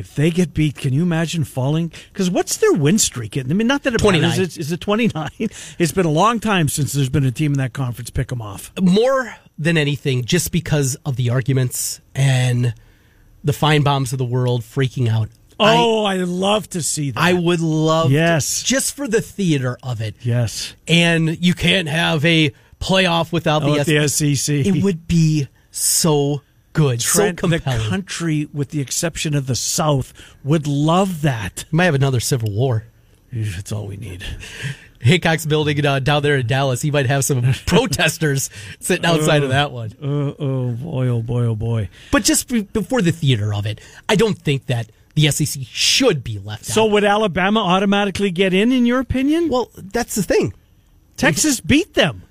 [0.00, 1.92] If they get beat, can you imagine falling?
[2.12, 3.36] Because what's their win streak?
[3.38, 4.28] I mean, not that it 29.
[4.28, 4.44] matters.
[4.46, 5.30] It's, is it 29?
[5.78, 8.42] It's been a long time since there's been a team in that conference pick them
[8.42, 8.72] off.
[8.80, 12.74] More than anything, just because of the arguments and
[13.44, 15.28] the Finebaums of the world freaking out.
[15.62, 17.20] Oh, I, love to see that.
[17.20, 18.62] I would love, Yes.
[18.62, 20.14] just for the theater of it.
[20.22, 20.74] yes.
[20.88, 24.54] And you can't have a playoff without Oh, the, at the SEC.
[24.66, 26.40] It would be so
[26.72, 30.12] good, Trent, so the country, with the exception of the South,
[30.44, 31.64] would love that.
[31.70, 32.84] might have another civil war.
[33.32, 34.24] That's all we need.
[35.00, 36.82] Hickok's building uh, down there in Dallas.
[36.82, 39.92] He might have some protesters sitting outside of that one.
[40.02, 41.88] Oh, oh boy, oh boy, oh boy.
[42.12, 46.22] But just be- before the theater of it, I don't think that the SEC should
[46.22, 46.74] be left So out.
[46.74, 49.48] So would Alabama automatically get in, in your opinion?
[49.48, 50.52] Well, that's the thing.
[51.16, 52.22] Texas beat them.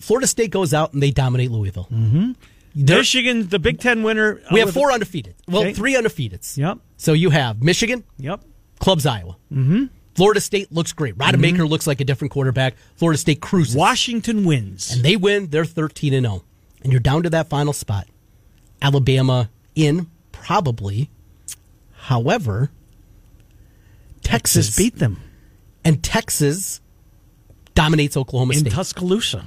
[0.00, 1.88] Florida State goes out and they dominate Louisville.
[1.92, 2.32] Mm-hmm.
[2.74, 4.40] Michigan, the Big Ten winner.
[4.52, 5.34] We uh, have four undefeated.
[5.48, 5.72] Well, Okay.
[5.74, 6.56] three undefeateds.
[6.56, 6.78] Yep.
[6.96, 8.42] So you have Michigan, Yep.
[8.80, 9.36] clubs Iowa.
[9.52, 9.84] Mm-hmm.
[10.14, 11.16] Florida State looks great.
[11.18, 12.74] Rodemaker looks like a different quarterback.
[12.96, 13.74] Florida State cruises.
[13.76, 14.92] Washington wins.
[14.92, 16.44] and they win, they're 13 and 0.
[16.82, 18.06] And you're down to that final spot.
[18.82, 21.10] Alabama in probably.
[21.92, 22.70] However,
[24.22, 25.20] Texas, Texas beat them
[25.84, 26.80] and Texas
[27.74, 28.68] dominates Oklahoma in State.
[28.72, 29.46] In Tuscaloosa.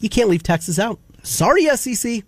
[0.00, 0.98] you can't leave Texas out.
[1.22, 2.22] Sorry, SEC.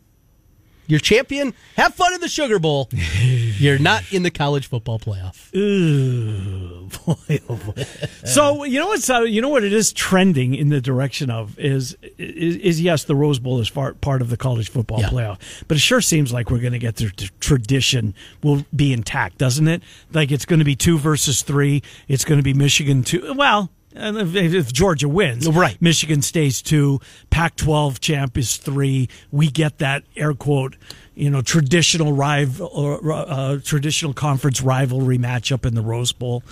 [0.88, 1.55] You're champion.
[1.77, 2.88] Have fun in the Sugar Bowl.
[3.22, 5.55] You're not in the college football playoff.
[5.55, 7.83] Ooh, boy, oh boy.
[8.24, 11.59] So you know what's uh, you know what it is trending in the direction of
[11.59, 15.11] is is, is yes the Rose Bowl is far, part of the college football Yeah.
[15.11, 18.92] playoff, but it sure seems like we're going to get the t- tradition will be
[18.92, 19.83] intact, doesn't it?
[20.12, 21.83] Like it's going to be two versus three.
[22.09, 23.35] It's going to be Michigan two.
[23.37, 23.70] Well.
[23.99, 25.81] And if, if Georgia wins, Right.
[25.83, 27.01] Michigan stays two.
[27.31, 29.09] Pac-12 champ is three.
[29.33, 30.77] We get that air quote,
[31.15, 36.43] you know, traditional rival, or, uh, traditional conference rivalry matchup in the Rose Bowl.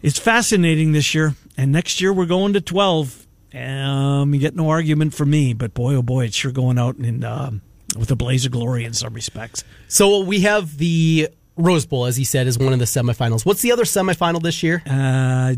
[0.00, 3.26] It's fascinating this year, and next year we're going to twelve.
[3.54, 6.96] Um, you get no argument from me, but boy, oh boy, it's sure going out
[6.96, 7.60] in um,
[7.96, 9.62] with a blaze of glory in some respects.
[9.86, 13.44] So we have the Rose Bowl, as he said, is one of the semifinals.
[13.46, 14.82] What's the other semifinal this year?
[14.86, 15.54] Uh,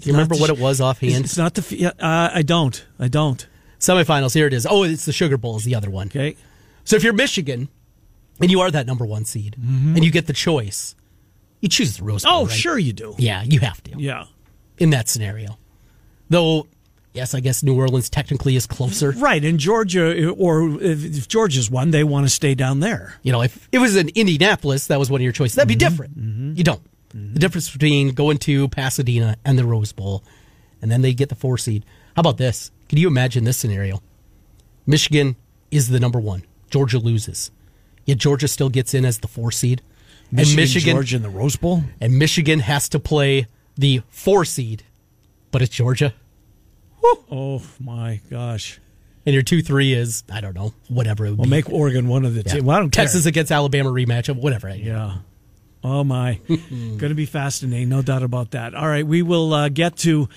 [0.00, 1.24] Do you remember what it was offhand?
[1.24, 1.86] It's not the.
[1.98, 2.84] Uh, I don't.
[2.98, 3.46] I don't.
[3.78, 4.66] Semifinals, here it is.
[4.68, 6.06] Oh, it's the Sugar Bowl is the other one.
[6.08, 6.36] Okay.
[6.84, 7.68] So if you're Michigan
[8.40, 10.94] and you are that number one seed and you get the choice,
[11.60, 12.32] you choose the Rose Bowl.
[12.32, 12.54] Oh, right?
[12.54, 13.14] sure you do.
[13.18, 14.24] Yeah, you have to Yeah.
[14.78, 15.58] in that scenario.
[16.30, 16.66] Though,
[17.12, 19.10] yes, I guess New Orleans technically is closer.
[19.12, 23.14] Right, and Georgia, or if if Georgia's won, they want to stay down there.
[23.22, 25.56] You know, if it was in Indianapolis, that was one of your choices.
[25.56, 25.88] That'd be Mm-hmm.
[25.90, 26.58] different.
[26.58, 26.82] You don't.
[27.32, 30.22] The difference between going to Pasadena and the Rose Bowl,
[30.82, 31.84] and then they get the four seed.
[32.14, 32.70] How about this?
[32.88, 34.02] Can you imagine this scenario?
[34.86, 35.36] Michigan
[35.70, 36.42] is the number one.
[36.70, 37.50] Georgia loses,
[38.04, 39.82] yet Georgia still gets in as the four seed,
[40.30, 41.82] Michigan, and Michigan Georgia in the Rose Bowl.
[42.00, 44.82] and Michigan has to play the four seed,
[45.52, 46.12] but it's Georgia,
[47.30, 48.80] Oh my gosh!
[49.24, 51.50] and your two three is I don't know whatever it would Well, be.
[51.50, 52.54] make Oregon one of the Yeah.
[52.54, 52.62] two.
[52.64, 53.04] Well, I don't care.
[53.04, 54.74] Texas against Alabama rematch of whatever.
[54.74, 55.18] Yeah.
[55.88, 58.74] Oh my, going to be fascinating, no doubt about that.
[58.74, 60.28] All right, we will uh, get to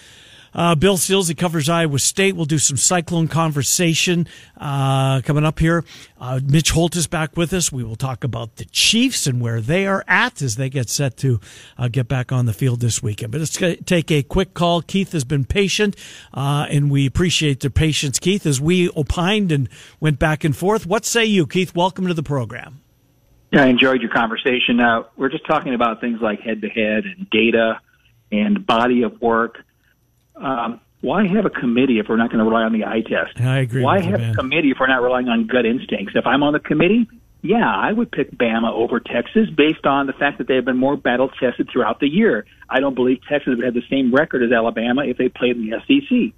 [0.54, 1.28] uh, Bill Seals.
[1.28, 2.36] He covers Iowa State.
[2.36, 5.86] We'll do some Cyclone conversation uh, coming up here.
[6.20, 7.72] Uh, Mitch Holthus back with us.
[7.72, 11.18] We will talk about the Chiefs and where they are at as they get set
[11.18, 11.40] to
[11.80, 13.32] uh, get back on the field this weekend.
[13.32, 14.84] But let's take a quick call.
[14.84, 15.96] Keith has been patient,
[16.32, 19.68] uh, and we appreciate the patience, Keith, as we opined and
[20.00, 20.86] went back and forth.
[20.86, 21.74] What say you, Keith?
[21.74, 22.82] Welcome to the program.
[23.52, 24.80] Yeah, I enjoyed your conversation.
[24.80, 27.80] Uh, we're just talking about things like head to head and data
[28.32, 29.64] and body of work.
[30.36, 33.40] Um, why have a committee if we're not going to rely on the eye test?
[33.40, 34.32] I agree Why you, have man.
[34.32, 36.14] a committee if we're not relying on gut instincts?
[36.16, 37.08] If I'm on the committee,
[37.42, 40.78] yeah, I would pick Bama over Texas based on the fact that they have been
[40.78, 42.46] more battle tested throughout the year.
[42.70, 45.70] I don't believe Texas would have the same record as Alabama if they played in
[45.70, 46.34] the SEC.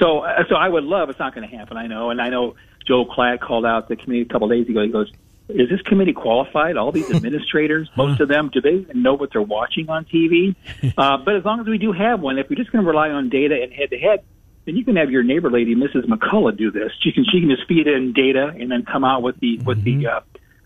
[0.00, 1.10] So, uh, so I would love.
[1.10, 1.76] It's not going to happen.
[1.76, 4.68] I know, and I know Joe Klatt called out the committee a couple of days
[4.68, 4.82] ago.
[4.82, 5.12] He goes,
[5.54, 6.76] "Is this committee qualified?
[6.76, 10.54] All these administrators, most of them, do they even know what they're watching on TV?"
[10.98, 13.10] Uh, but as long as we do have one, if we're just going to rely
[13.10, 14.22] on data and head to head,
[14.66, 16.04] then you can have your neighbor lady, Mrs.
[16.06, 16.90] McCullough, do this.
[17.00, 19.82] She can she can just feed in data and then come out with the with
[19.82, 20.20] the uh,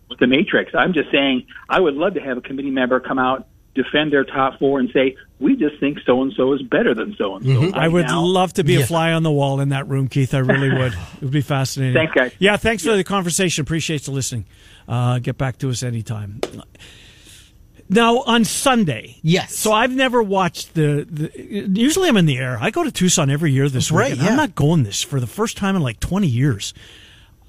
[0.09, 0.73] with the matrix.
[0.75, 4.25] I'm just saying, I would love to have a committee member come out defend their
[4.25, 7.45] top four and say, we just think so and so is better than so and
[7.45, 7.71] so.
[7.79, 10.33] I would love to be a fly on the wall in that room, Keith.
[10.35, 10.93] I really would.
[10.93, 11.95] It would be fascinating.
[11.95, 12.33] Thanks, guys.
[12.39, 13.63] Yeah, thanks for the conversation.
[13.63, 14.47] Appreciate you listening.
[14.89, 16.41] Uh, get back to us anytime.
[17.89, 19.55] Now on Sunday, Yes.
[19.57, 21.31] So I've never watched the, the.
[21.79, 22.57] Usually I'm in the air.
[22.61, 24.23] I go to Tucson every year this Right, weekend.
[24.25, 24.31] yeah.
[24.31, 26.73] I'm not going this for the first time in like 20 years.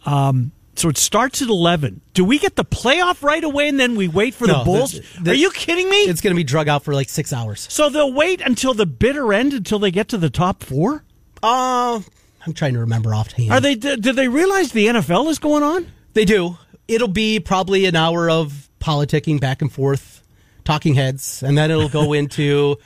[0.05, 2.01] Um, so it starts at 11.
[2.13, 4.91] Do we get the playoff right away and then we wait for No, the Bulls?
[4.93, 5.97] the- the- Are you kidding me?
[6.03, 7.67] It's going to be drug out for like six hours.
[7.71, 11.03] so they'll wait until the bitter end until they get to the top four?
[11.43, 11.99] Uh,
[12.45, 13.51] I'm trying to remember offhand.
[13.51, 13.75] Are they?
[13.75, 15.91] Do they realize the NFL is going on?
[16.13, 16.57] They do.
[16.88, 20.21] It'll be probably an hour of politicking back and forth,
[20.63, 22.77] talking heads, and then it'll go into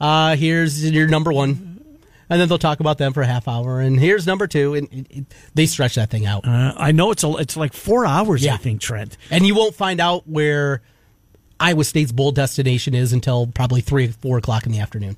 [0.00, 1.75] uh, here's your number one,
[2.28, 4.88] and then they'll talk about them for a half hour, and here's number two, and
[4.92, 6.46] it, it, they stretch that thing out.
[6.46, 8.46] Uh, I know it's a, it's like four hours.
[8.46, 9.16] I think Trent.
[9.30, 10.82] and you won't find out where
[11.58, 15.16] Iowa State's bowl destination is until probably three, four o'clock in the afternoon.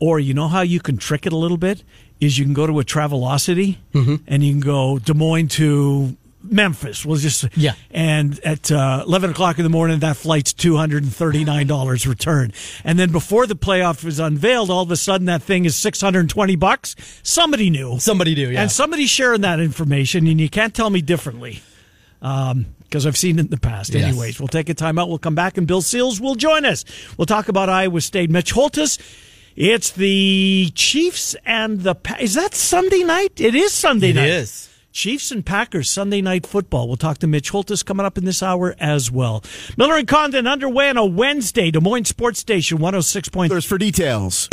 [0.00, 1.84] Or you know how you can trick it a little bit
[2.20, 4.16] is you can go to a Travelocity Mm-hmm.
[4.26, 7.04] and you can go Des Moines to Memphis.
[7.04, 7.74] We'll just Yeah.
[7.90, 11.66] And at uh, eleven o'clock in the morning, that flight's two hundred and thirty nine
[11.66, 12.52] dollars return.
[12.84, 16.00] And then before the playoff was unveiled, all of a sudden that thing is six
[16.00, 16.96] hundred and twenty bucks.
[17.22, 17.98] Somebody knew.
[17.98, 18.48] Somebody knew.
[18.48, 18.62] yeah.
[18.62, 21.62] And somebody's sharing that information, and you can't tell me differently.
[22.20, 23.92] because I've seen it in the past.
[23.94, 24.04] Yes.
[24.04, 25.08] Anyways, we'll take a timeout.
[25.08, 26.84] We'll come back, and Bill Seals will join us.
[27.16, 28.30] We'll talk about Iowa State.
[28.30, 28.98] Mitch Holthus.
[29.56, 33.40] It's the Chiefs and the is that Sunday night?
[33.40, 34.28] It is Sunday It night.
[34.28, 34.69] is.
[35.00, 36.86] Chiefs and Packers Sunday night football.
[36.86, 39.42] We'll talk to Mitch Holthus coming up in this hour as well.
[39.78, 41.70] Miller and Condon underway on a Wednesday.
[41.70, 43.48] Des Moines Sports Station 106.3.
[43.48, 44.50] There's for details.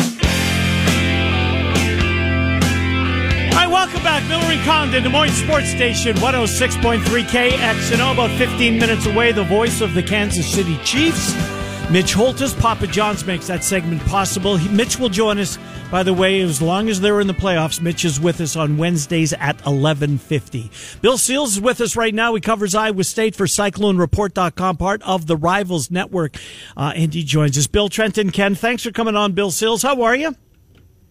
[3.51, 4.25] Hi, welcome back.
[4.29, 9.81] Miller and Condon, Des Moines Sports Station, 106.3 KXNO, about 15 minutes away, the voice
[9.81, 11.56] of the Kansas City Chiefs.
[11.89, 14.57] Mitch Holthus, Papa John's makes that segment possible.
[14.57, 15.57] Mitch will join us,
[15.89, 17.79] by the way, as long as they're in the playoffs.
[17.79, 21.01] Mitch is with us on Wednesdays at 11.50.
[21.01, 22.35] Bill Seals is with us right now.
[22.35, 26.35] He covers Iowa State for CycloneReport.com, part of the Rivals Network,
[26.75, 27.67] uh, and he joins us.
[27.67, 29.81] Bill Trenton, Ken, thanks for coming on, Bill Seals.
[29.81, 30.35] How are you?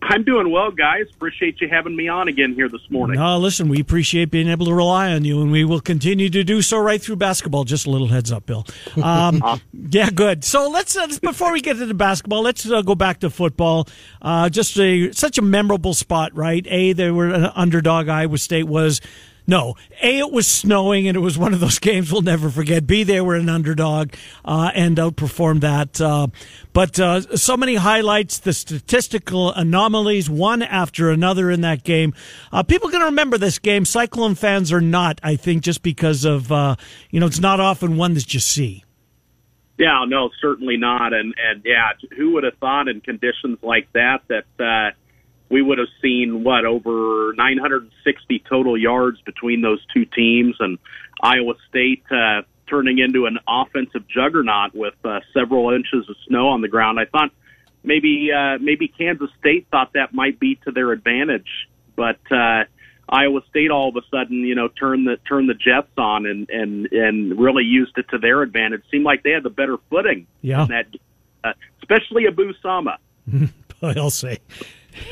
[0.09, 1.07] I'm doing well, guys.
[1.15, 3.19] Appreciate you having me on again here this morning.
[3.19, 6.45] No, listen, we appreciate being able to rely on you, and we will continue to
[6.45, 7.65] do so right through basketball.
[7.65, 8.65] Just a little heads up, Bill.
[9.03, 9.43] Um,
[9.91, 10.45] yeah, good.
[10.45, 13.89] So let's uh, before we get into basketball, let's uh, go back to football.
[14.23, 16.65] Uh, just a, such a memorable spot, right?
[16.69, 18.09] A, they were an underdog.
[18.09, 19.01] Iowa State was.
[19.49, 22.87] No, A, it was snowing and it was one of those games we'll never forget.
[22.87, 24.13] B, they were an underdog
[24.45, 26.01] uh, and outperformed that.
[26.01, 26.29] Uh,
[26.73, 32.13] but uh, so many highlights, the statistical anomalies, one after another in that game.
[32.53, 33.85] Uh, people going to remember this game.
[33.85, 36.77] Cyclone fans are not, I think, just because of, uh,
[37.11, 38.85] you know, it's not often one that you see.
[39.79, 41.13] Yeah, no, certainly not.
[41.13, 44.97] And and yeah, who would have thought in conditions like that that uh,
[45.49, 50.79] we would have seen what over 960 total yards between those two teams, and
[51.23, 56.61] Iowa State uh, turning into an offensive juggernaut with uh, several inches of snow on
[56.63, 56.99] the ground.
[56.99, 57.31] I thought
[57.85, 61.49] maybe uh, maybe Kansas State thought that might be to their advantage,
[61.95, 62.65] but uh,
[63.09, 66.51] Iowa State all of a sudden, you know, turned the turned the Jets on and
[66.51, 68.83] and and really used it to their advantage.
[68.91, 70.63] Seemed like they had the better footing Yeah.
[70.63, 70.87] in that,
[71.45, 72.99] uh, especially Abu Sama.
[73.83, 74.39] I'll say.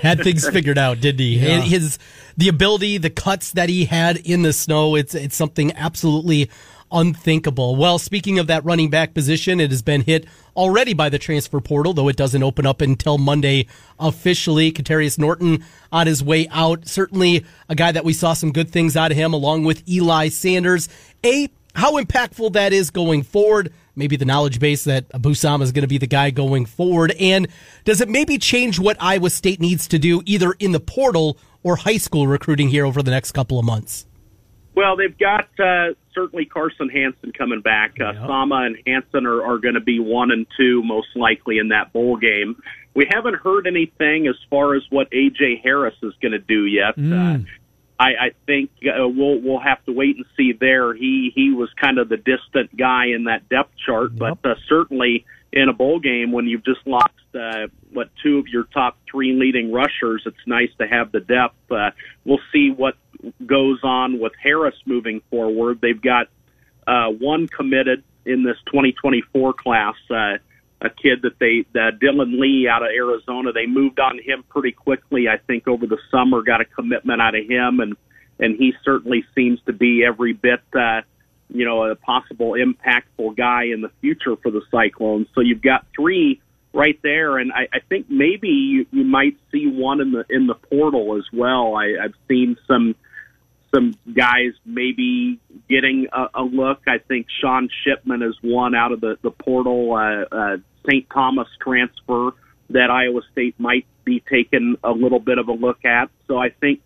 [0.03, 1.39] Had things figured out, didn't he?
[1.39, 1.61] Yeah.
[1.61, 1.99] His
[2.37, 6.51] the ability, the cuts that he had in the snow, it's it's something absolutely
[6.93, 7.77] unthinkable.
[7.77, 11.61] Well, speaking of that running back position, it has been hit already by the transfer
[11.61, 13.67] portal, though it doesn't open up until Monday
[13.99, 14.71] officially.
[14.71, 18.97] Cartevious Norton on his way out, certainly a guy that we saw some good things
[18.97, 20.89] out of him, along with Eli Sanders.
[21.25, 23.73] A how impactful that is going forward.
[23.97, 27.13] Maybe the knowledge base that Abu Sama is going to be the guy going forward.
[27.21, 27.49] And
[27.85, 31.77] does it maybe change what Iowa State needs to do either in the portal or
[31.77, 34.07] high school recruiting here over the next couple of months?
[34.75, 37.95] Well, they've got uh, certainly Carson Hansen coming back.
[38.01, 41.69] Uh, Sama and Hansen are, are going to be one and two most likely in
[41.69, 42.57] that bowl game.
[42.95, 46.99] We haven't heard anything as far as what AJ Harris is going to do yet.
[46.99, 47.39] Uh,
[47.99, 50.95] I, I think uh, we'll we'll have to wait and see there.
[50.95, 55.25] He he was kind of the distant guy in that depth chart, but uh, certainly
[55.53, 59.33] in a bowl game when you've just lost uh, what two of your top three
[59.33, 61.55] leading rushers, it's nice to have the depth.
[61.71, 61.91] Uh,
[62.25, 62.97] we'll see what
[63.47, 65.81] goes on with Harris moving forward.
[65.81, 66.27] They've got
[66.87, 69.95] uh, one committed in this 2024 class.
[70.11, 70.39] Uh,
[70.81, 74.73] a kid that they, uh, Dylan Lee out of Arizona, they moved on him pretty
[74.73, 75.29] quickly.
[75.29, 77.97] I think over the summer, got a commitment out of him, and
[78.39, 81.03] and he certainly seems to be every bit uh,
[81.49, 85.29] you know, a possible impactful guy in the future for the Cyclones.
[85.35, 86.41] So you've got three
[86.73, 90.47] right there, and I, I think maybe you, you might see one in the in
[90.47, 91.77] the portal as well.
[91.77, 92.95] I, I've seen some
[93.75, 96.83] some guys maybe getting a, a look.
[96.87, 99.95] I think Sean Shipman is one out of the the portal.
[99.95, 100.57] Uh, uh,
[100.87, 101.09] St.
[101.11, 102.31] Thomas transfer
[102.71, 106.11] that Iowa State might be taking a little bit of a look at.
[106.27, 106.81] So I think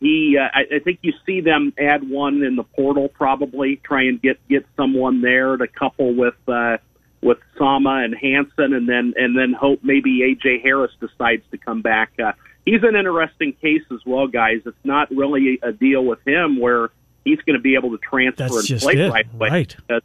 [0.00, 4.04] he, uh, I, I think you see them add one in the portal probably, try
[4.04, 6.78] and get get someone there to couple with uh,
[7.22, 11.82] with Sama and Hansen, and then and then hope maybe AJ Harris decides to come
[11.82, 12.12] back.
[12.18, 12.32] Uh,
[12.64, 14.62] he's an interesting case as well, guys.
[14.64, 16.90] It's not really a deal with him where
[17.24, 19.10] he's going to be able to transfer That's and play it.
[19.10, 19.48] right away.
[19.48, 19.76] Right.
[19.88, 20.00] Uh,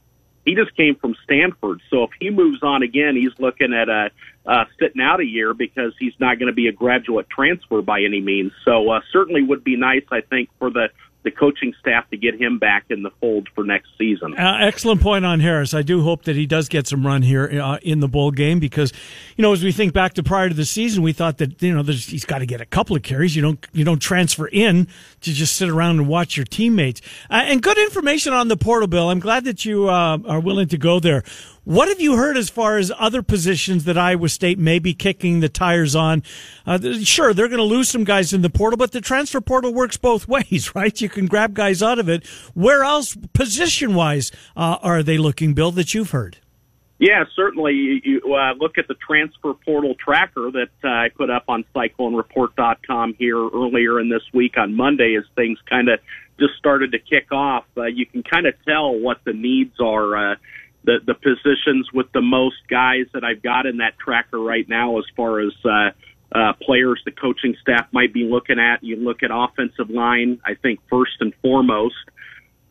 [0.45, 4.11] he just came from Stanford, so if he moves on again, he's looking at a
[4.45, 8.01] uh, sitting out a year because he's not going to be a graduate transfer by
[8.01, 8.53] any means.
[8.63, 10.87] So uh, certainly would be nice, I think, for the
[11.27, 14.33] the coaching staff to get him back in the fold for next season.
[14.37, 15.73] Uh, excellent point on Harris.
[15.73, 18.59] I do hope that he does get some run here uh, in the bowl game
[18.59, 18.93] because,
[19.35, 21.75] you know, as we think back to prior to the season, we thought that you
[21.75, 23.35] know he's got to get a couple of carries.
[23.35, 24.87] You don't you don't transfer in
[25.19, 27.01] to just sit around and watch your teammates.
[27.29, 29.09] Uh, and good information on the portal, Bill.
[29.09, 31.23] I'm glad that you uh, are willing to go there.
[31.67, 35.41] What have you heard as far as other positions that Iowa State may be kicking
[35.41, 36.23] the tires on?
[36.65, 39.73] Uh, sure, they're going to lose some guys in the portal, but the transfer portal
[39.73, 41.01] works both ways, right?
[41.01, 42.25] You can grab guys out of it.
[42.53, 46.37] Where else, position wise, uh, are they looking, Bill, that you've heard?
[46.99, 47.73] Yeah, certainly.
[47.73, 51.65] You, you uh, look at the transfer portal tracker that uh, I put up on
[51.75, 55.99] CycloneReport.com here earlier in this week on Monday as things kind of
[56.39, 57.65] just started to kick off.
[57.75, 60.31] Uh, you can kind of tell what the needs are.
[60.31, 60.35] Uh,
[60.87, 64.97] the the positions with the most guys that I've got in that tracker right now,
[64.97, 65.89] as far as uh,
[66.31, 68.83] uh, players the coaching staff might be looking at.
[68.83, 71.95] You look at offensive line, I think first and foremost,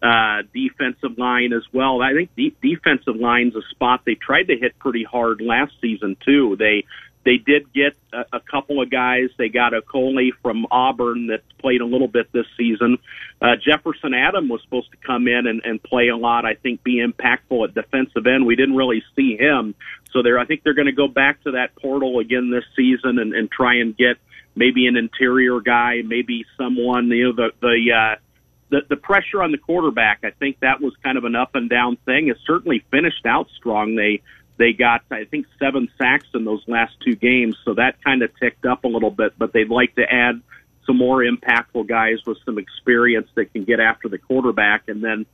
[0.02, 2.00] uh, defensive line as well.
[2.00, 6.16] I think de- defensive line's a spot they tried to hit pretty hard last season
[6.24, 6.56] too.
[6.58, 6.84] They
[7.26, 9.30] they did get a, a couple of guys.
[9.36, 12.98] They got a Coley from Auburn that's played a little bit this season.
[13.42, 16.46] Uh, Jefferson Adam was supposed to come in and, and play a lot.
[16.46, 18.46] I think be impactful at defensive end.
[18.46, 19.74] We didn't really see him,
[20.12, 20.38] so they're.
[20.38, 23.50] I think they're going to go back to that portal again this season and, and
[23.50, 24.18] try and get
[24.54, 27.08] maybe an interior guy, maybe someone.
[27.08, 27.92] You know the the.
[27.92, 28.20] Uh,
[28.68, 31.70] the, the pressure on the quarterback, I think that was kind of an up and
[31.70, 32.26] down thing.
[32.26, 33.94] It certainly finished out strong.
[33.94, 34.22] They
[34.58, 38.30] they got, I think, seven sacks in those last two games, so that kind of
[38.40, 39.34] ticked up a little bit.
[39.38, 40.40] But they'd like to add
[40.86, 45.26] some more impactful guys with some experience that can get after the quarterback, and then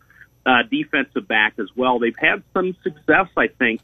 [0.44, 1.98] uh, defensive back as well.
[1.98, 3.80] They've had some success, I think.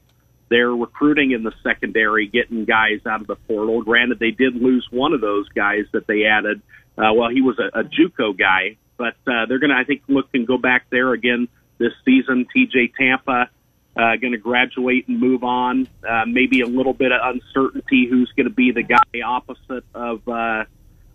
[0.49, 3.83] They're recruiting in the secondary, getting guys out of the portal.
[3.83, 6.63] Granted, they did lose one of those guys that they added.
[6.97, 10.03] Uh, well, he was a, a JUCO guy, but uh, they're going to, I think,
[10.09, 12.47] look and go back there again this season.
[12.55, 13.51] TJ Tampa
[13.99, 15.89] uh, going to graduate and move on.
[16.09, 20.27] Uh, maybe a little bit of uncertainty who's going to be the guy opposite of
[20.29, 20.65] uh,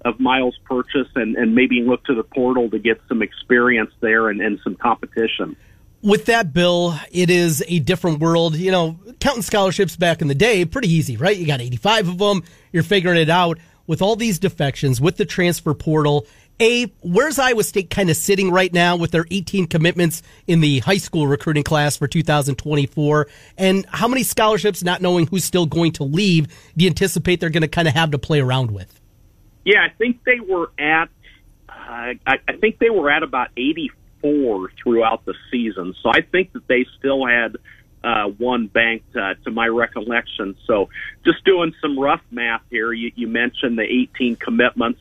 [0.03, 4.27] of Myles Purchase, and, and maybe look to the portal to get some experience there
[4.27, 5.55] and, and some competition.
[6.01, 8.57] With that, Bill, it is a different world.
[8.57, 11.37] You know, counting scholarships back in the day, pretty easy, right?
[11.37, 12.43] You got 85 of them,
[12.73, 13.59] you're figuring it out.
[13.85, 16.25] With all these defections, with the transfer portal,
[16.59, 20.79] a, where's Iowa State kind of sitting right now with their 18 commitments in the
[20.79, 23.27] high school recruiting class for 2024?
[23.57, 27.49] And how many scholarships, not knowing who's still going to leave, do you anticipate they're
[27.49, 28.99] going to kind of have to play around with?
[29.65, 31.09] Yeah, I think they were at,
[31.69, 35.95] uh, I, I think they were at about 84 throughout the season.
[36.01, 37.57] So I think that they still had
[38.03, 40.55] uh, one banked uh, to my recollection.
[40.67, 40.89] So
[41.23, 44.99] just doing some rough math here, you, you mentioned the 18 commitments.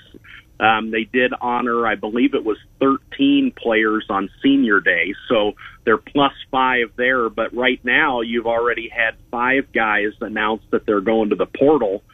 [0.62, 5.12] Um, they did honor, I believe it was 13 players on senior day.
[5.29, 7.29] So they're plus five there.
[7.29, 12.05] But right now, you've already had five guys announce that they're going to the portal.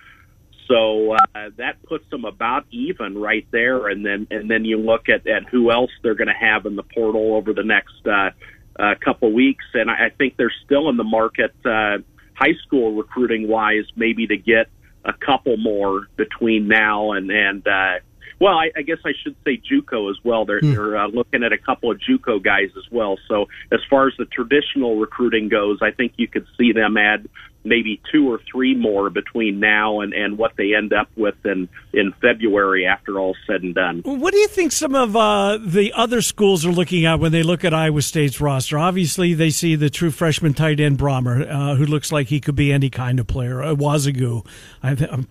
[0.67, 3.89] So uh, that puts them about even right there.
[3.89, 6.75] And then, and then you look at, at who else they're going to have in
[6.75, 8.31] the portal over the next uh,
[8.79, 9.65] uh, couple weeks.
[9.75, 11.99] And I, I think they're still in the market, uh,
[12.33, 14.69] high school recruiting wise, maybe to get
[15.05, 17.99] a couple more between now and, and, uh,
[18.41, 20.45] well, I, I guess I should say JUCO as well.
[20.45, 20.75] They're, mm.
[20.75, 23.19] they're uh, looking at a couple of JUCO guys as well.
[23.29, 27.29] So as far as the traditional recruiting goes, I think you could see them add
[27.65, 31.69] maybe two or three more between now and, and what they end up with in,
[31.93, 34.01] in February after all said and done.
[34.05, 37.43] What do you think some of uh, the other schools are looking at when they
[37.43, 38.79] look at Iowa State's roster?
[38.79, 42.57] Obviously, they see the true freshman tight end Brahmer, uh, who looks like he could
[42.57, 43.63] be any kind of player.
[43.63, 44.47] Uh, Wazagu,
[44.83, 45.27] I am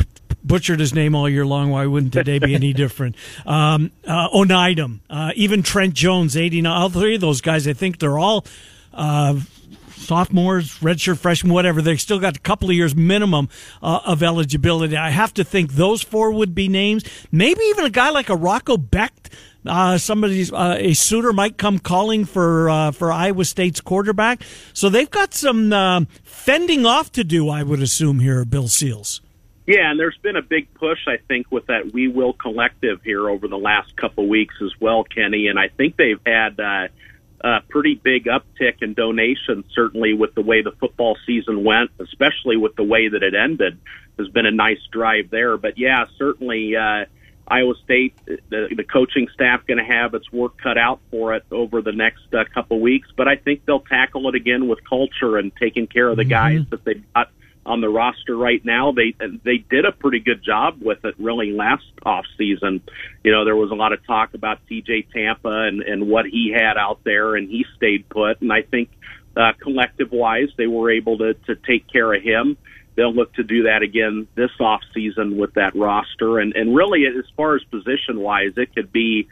[0.47, 1.71] butchered his name all year long.
[1.71, 3.15] Why wouldn't today be any different?
[3.45, 6.71] Um, uh, Oneidum, uh, even Trent Jones, 89.
[6.71, 8.45] All three of those guys, I think they're all
[8.93, 9.39] uh,
[10.07, 11.81] sophomores, redshirt freshmen, whatever.
[11.81, 13.49] They still got a couple of years minimum
[13.81, 14.95] uh, of eligibility.
[14.95, 17.03] I have to think those four would be names.
[17.31, 19.29] Maybe even a guy like a Rocco Becht.
[19.65, 24.41] Uh, somebody's uh, a suitor might come calling for uh, for Iowa State's quarterback.
[24.73, 29.21] So they've got some uh, fending off to do, I would assume here, Bill Seals.
[29.67, 33.29] Yeah, and there's been a big push, I think, with that We Will collective here
[33.29, 35.47] over the last couple of weeks as well, Kenny.
[35.47, 36.87] And I think they've had uh,
[37.41, 42.55] a pretty big uptick in donations, certainly with the way the football season went, especially
[42.55, 43.77] with the way that it ended.
[44.15, 45.57] There's been a nice drive there.
[45.57, 47.03] But yeah, certainly uh,
[47.45, 51.43] Iowa State, the, the coaching staff going to have its work cut out for it
[51.51, 53.09] over the next uh, couple weeks.
[53.17, 56.61] But I think they'll tackle it again with culture and taking care of the guys
[56.69, 57.31] that they've got
[57.67, 58.93] on the roster right now.
[58.93, 59.13] They
[59.43, 62.81] they did a pretty good job with it really last off season.
[63.23, 66.51] You know, there was a lot of talk about TJ Tampa and and what he
[66.51, 68.41] had out there, and he stayed put.
[68.41, 68.89] And I think
[69.35, 72.57] uh, collective wise, they were able to to take care of him.
[72.95, 77.05] They'll look to do that again this off season with that roster, and and really
[77.05, 79.27] as far as position wise, it could be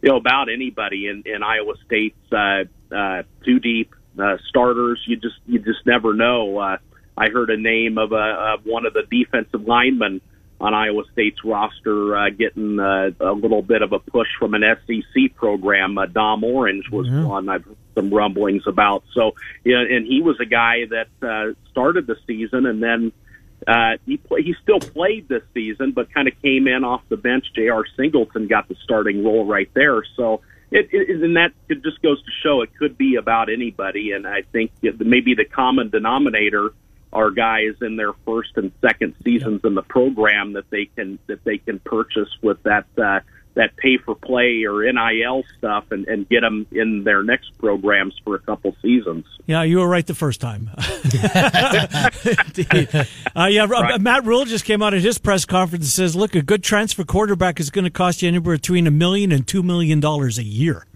[0.00, 2.64] you know about anybody in in Iowa State's uh,
[2.94, 5.02] uh, two deep uh, starters.
[5.06, 6.58] You just you just never know.
[6.58, 6.78] Uh,
[7.20, 10.22] I heard a name of a of one of the defensive linemen
[10.58, 14.62] on Iowa State's roster uh, getting uh, a little bit of a push from an
[14.86, 15.98] SEC program.
[15.98, 17.24] Uh, Dom Orange was Yeah.
[17.24, 19.04] one I've heard some rumblings about.
[19.14, 19.32] So,
[19.64, 23.12] yeah, and he was a guy that uh, started the season and then
[23.66, 27.16] uh, he play, he still played this season, but kind of came in off the
[27.18, 27.44] bench.
[27.54, 27.84] J.R.
[27.96, 30.02] Singleton got the starting role right there.
[30.16, 30.40] So.
[30.72, 34.24] It, it, and that it just goes to show it could be about anybody, and
[34.24, 36.70] I think maybe the common denominator
[37.12, 41.42] are guys in their first and second seasons in the program that they can that
[41.44, 43.20] they can purchase with that uh,
[43.54, 48.14] that pay for play or NIL stuff and, and get them in their next programs
[48.22, 49.24] for a couple seasons.
[49.46, 50.70] Yeah, you were right the first time.
[53.36, 54.00] Uh, yeah, Right.
[54.00, 57.04] Matt Rhule just came out at his press conference and says, "Look, a good transfer
[57.04, 60.42] quarterback is going to cost you anywhere between a million and two million dollars a
[60.44, 60.86] year."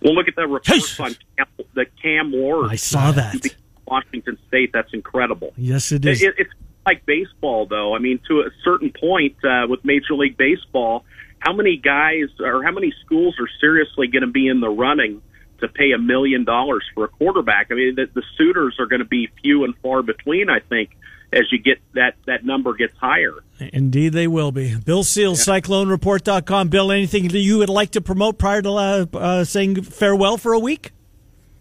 [0.00, 1.04] Well, look at the reports Hey.
[1.04, 2.70] on Cam, the Cam Ward.
[2.70, 3.54] I saw that.
[3.86, 4.70] To Washington State.
[4.72, 5.52] That's incredible.
[5.56, 6.22] Yes, it is.
[6.22, 6.52] It, it's
[6.86, 7.94] like baseball, though.
[7.94, 11.04] I mean, to a certain point uh, with Major League Baseball,
[11.38, 15.22] how many guys or how many schools are seriously going to be in the running
[15.60, 17.68] to pay a million dollars for a quarterback?
[17.70, 20.50] I mean, the, the suitors are going to be few and far between.
[20.50, 20.90] I think
[21.32, 23.34] as you get that that number gets higher.
[23.58, 24.76] Indeed, they will be.
[24.76, 26.68] Bill Seals, CycloneReport.com.
[26.68, 30.52] Bill, anything that you would like to promote prior to uh, uh, saying farewell for
[30.52, 30.92] a week?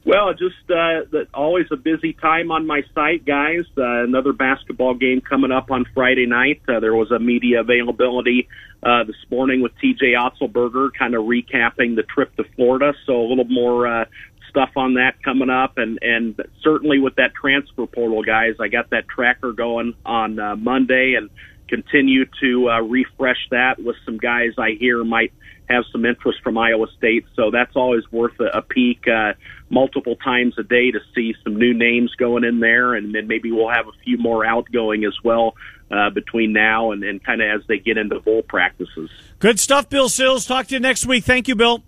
[0.04, 3.66] Well, just uh, always a busy time on my site, guys.
[3.78, 6.62] Uh, another basketball game coming up on Friday night.
[6.68, 8.48] Uh, there was a media availability
[8.82, 12.94] uh, this morning with TJ Otzelberger, kind of recapping the trip to Florida.
[13.06, 14.06] So a little more uh,
[14.50, 18.56] stuff on that coming up, and and certainly with that transfer portal, guys.
[18.60, 21.30] I got that tracker going on uh, Monday, and
[21.68, 25.32] continue to uh, refresh that with some guys I hear might
[25.70, 27.26] have some interest from Iowa State.
[27.36, 29.34] So that's always worth a, a peek uh,
[29.72, 33.52] multiple times a day to see some new names going in there, and then maybe
[33.52, 35.56] we'll have a few more outgoing as well
[35.90, 39.10] uh, between now and, and kind of as they get into bowl practices.
[39.40, 40.46] Good stuff, Bill Seals.
[40.46, 41.24] Talk to you next week.
[41.24, 41.84] Thank you, Bill.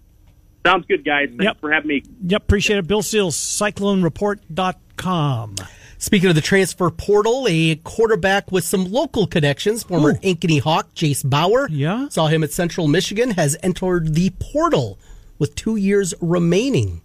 [0.65, 1.27] Sounds good, guys.
[1.27, 1.59] Thanks Yep.
[1.59, 2.03] for having me.
[2.25, 2.87] Yep, appreciate it.
[2.87, 5.55] Bill Seals, CycloneReport.com.
[5.97, 10.15] Speaking of the transfer portal, a quarterback with some local connections, former Ooh.
[10.15, 12.09] Ankeny Hawk Jase Bauer, Yeah?
[12.09, 14.97] saw him at Central Michigan, has entered the portal
[15.39, 17.01] with two years remaining.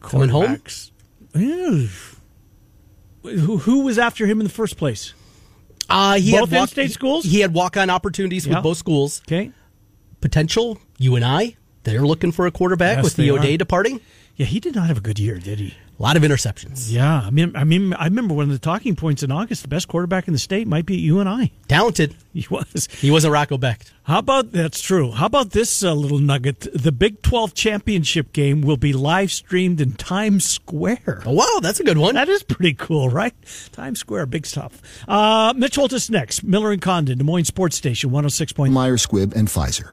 [0.00, 0.60] Coming home?
[1.34, 1.88] Ew.
[3.22, 5.12] Who, who was after him in the first place?
[5.88, 7.24] Uh, he Both had walk- in-state schools?
[7.24, 8.54] He had walk-on opportunities Yeah.
[8.56, 9.20] with both schools.
[9.26, 9.50] Okay.
[10.20, 13.30] Potential, UNI, they're looking for a quarterback Yes, with the.
[13.30, 14.00] O'Day departing.
[14.36, 15.74] Yeah, he did not have a good year, did he?
[16.00, 16.90] A lot of interceptions.
[16.90, 19.60] Yeah, I mean, I mean, I remember one of the talking points in August.
[19.60, 21.52] The best quarterback in the state might be UNI.
[21.68, 22.16] Talented.
[22.32, 22.86] He was.
[22.92, 23.90] He wasn't Rocco Becht.
[24.04, 25.10] How about that's true?
[25.10, 26.60] How about this uh, little nugget?
[26.72, 31.24] The Big Twelve championship game will be live streamed in Times Square.
[31.26, 32.14] Oh, wow, that's a good one.
[32.14, 33.34] That is pretty cool, right?
[33.72, 34.80] Times Square, big stuff.
[35.08, 36.44] Uh, Mitch Holthus next.
[36.44, 38.70] Miller and Condon, Des Moines Sports Station, 106.9.
[38.70, 39.90] Myers Squibb and Pfizer.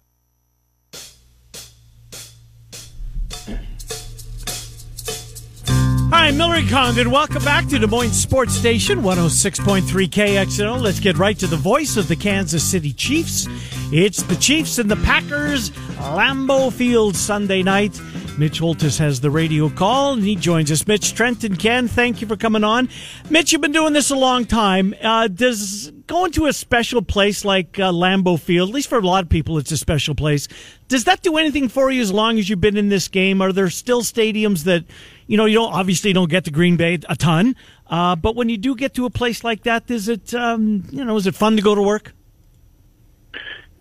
[6.28, 7.10] Hi, Miller and Condon.
[7.10, 10.82] Welcome back to Des Moines Sports Station, 106.3 KXNO.
[10.82, 13.48] Let's get right to the voice of the Kansas City Chiefs.
[13.94, 17.98] It's the Chiefs and the Packers, Lambeau Field Sunday night.
[18.38, 20.86] Mitch Holthus has the radio call, and he joins us.
[20.86, 22.88] Mitch, Trent, and Ken, thank you for coming on.
[23.32, 24.94] Mitch, you've been doing this a long time.
[25.02, 29.02] Uh, does going to a special place like uh, Lambeau Field, at least for a
[29.02, 30.48] lot of people, it's a special place.
[30.88, 33.42] Does that do anything for you as long as you've been in this game?
[33.42, 34.86] Are there still stadiums that,
[35.26, 37.56] you know, you don't obviously don't get to Green Bay a ton,
[37.88, 41.04] uh, but when you do get to a place like that, is it, um, you
[41.04, 42.14] know, is it fun to go to work?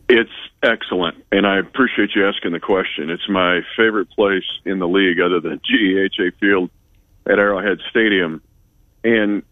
[0.08, 0.30] It's
[0.62, 3.10] excellent, and I appreciate you asking the question.
[3.10, 6.70] It's my favorite place in the league, other than GEHA Field
[7.26, 8.40] at Arrowhead Stadium,
[9.02, 9.42] and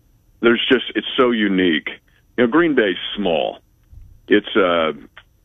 [0.41, 1.89] there's just it's so unique.
[2.37, 3.59] You know, Green Bay's small.
[4.29, 4.93] It's uh,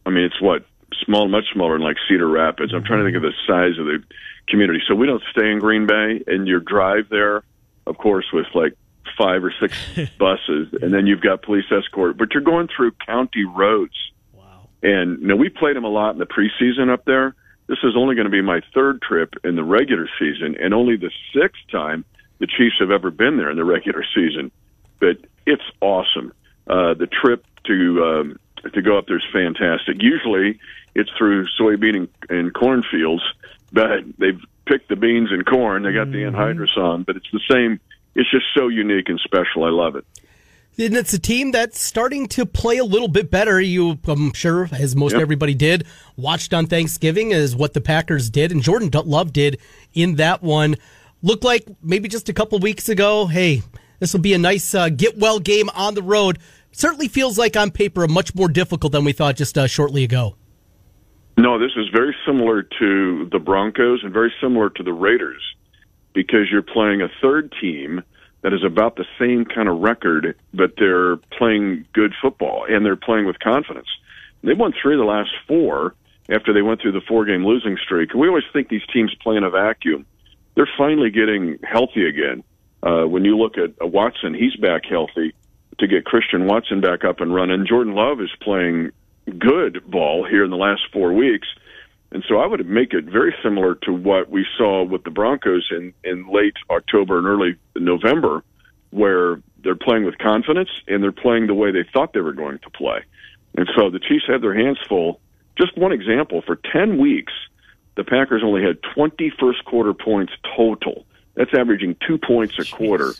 [0.05, 0.65] I mean, it's what
[1.05, 2.71] small, much smaller than like Cedar Rapids.
[2.73, 4.03] I'm trying to think of the size of the
[4.47, 4.81] community.
[4.87, 7.43] So we don't stay in Green Bay, and your drive there,
[7.87, 8.75] of course, with like
[9.17, 9.75] five or six
[10.19, 13.95] buses, and then you've got police escort, but you're going through county roads
[14.81, 17.35] and you know, we played them a lot in the preseason up there.
[17.67, 20.95] This is only going to be my third trip in the regular season, and only
[20.95, 22.05] the sixth time
[22.39, 24.51] the Chiefs have ever been there in the regular season.
[24.99, 26.33] But it's awesome.
[26.67, 28.39] Uh, the trip to um,
[28.73, 30.01] to go up there is fantastic.
[30.01, 30.59] Usually,
[30.95, 33.23] it's through soybean and, and cornfields,
[33.71, 35.83] but they've picked the beans and corn.
[35.83, 36.33] They got mm-hmm.
[36.33, 37.79] the anhydrous on, but it's the same.
[38.15, 39.63] It's just so unique and special.
[39.63, 40.05] I love it.
[40.79, 43.59] And it's a team that's starting to play a little bit better.
[43.59, 45.21] You, I'm sure, as most yep.
[45.21, 49.59] everybody did, watched on Thanksgiving is what the Packers did, and Jordan Love did
[49.93, 50.77] in that one.
[51.21, 53.25] Looked like maybe just a couple weeks ago.
[53.25, 53.61] Hey,
[53.99, 56.39] this will be a nice uh, get well game on the road.
[56.71, 60.37] Certainly feels like on paper much more difficult than we thought just uh, shortly ago.
[61.37, 65.41] No, this is very similar to the Broncos and very similar to the Raiders
[66.13, 68.01] because you're playing a third team
[68.41, 72.95] that is about the same kind of record, but they're playing good football and they're
[72.95, 73.87] playing with confidence.
[74.43, 75.95] They won three of the last four
[76.29, 78.13] after they went through the four game losing streak.
[78.13, 80.05] We always think these teams play in a vacuum.
[80.55, 82.43] They're finally getting healthy again.
[82.81, 85.33] Uh, when you look at uh, Watson, he's back healthy
[85.79, 87.65] to get Christian Watson back up and running.
[87.67, 88.91] Jordan Love is playing
[89.37, 91.47] good ball here in the last four weeks.
[92.11, 95.67] And so I would make it very similar to what we saw with the Broncos
[95.71, 98.43] in, in late October and early November,
[98.89, 102.59] where they're playing with confidence and they're playing the way they thought they were going
[102.59, 103.03] to play.
[103.55, 105.19] And so the Chiefs had their hands full.
[105.55, 107.33] Just one example for 10 weeks,
[107.95, 111.05] the Packers only had 20 first quarter points total.
[111.35, 113.13] That's averaging two points a quarter.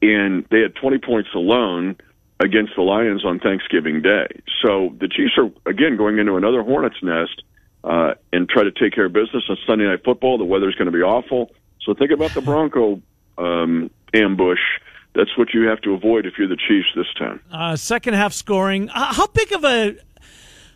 [0.00, 1.96] And they had 20 points alone
[2.40, 4.26] against the Lions on Thanksgiving Day.
[4.62, 7.42] So the Chiefs are, again, going into another hornet's nest
[7.84, 10.38] uh, and try to take care of business on Sunday Night Football.
[10.38, 11.50] The weather's going to be awful.
[11.82, 13.00] So think about the Bronco
[13.38, 14.60] um, ambush.
[15.14, 17.40] That's what you have to avoid if you're the Chiefs this time.
[17.50, 18.88] Uh, second half scoring.
[18.88, 19.96] Uh, how big of a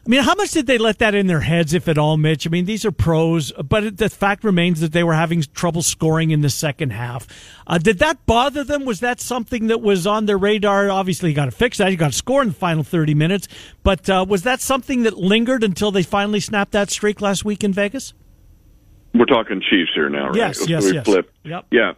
[0.06, 2.46] I mean, how much did they let that in their heads, if at all, Mitch?
[2.46, 6.30] I mean, these are pros, but the fact remains that they were having trouble scoring
[6.30, 7.26] in the second half.
[7.66, 8.84] Uh, did that bother them?
[8.84, 10.90] Was that something that was on their radar?
[10.90, 11.90] Obviously, you got to fix that.
[11.90, 13.48] You got to score in the final 30 minutes.
[13.82, 17.64] But uh, was that something that lingered until they finally snapped that streak last week
[17.64, 18.14] in Vegas?
[19.12, 20.36] We're talking Chiefs here now, right?
[20.36, 21.04] Yes, yes, yes.
[21.04, 21.32] Flip.
[21.42, 21.66] Yep.
[21.72, 21.94] Yeah.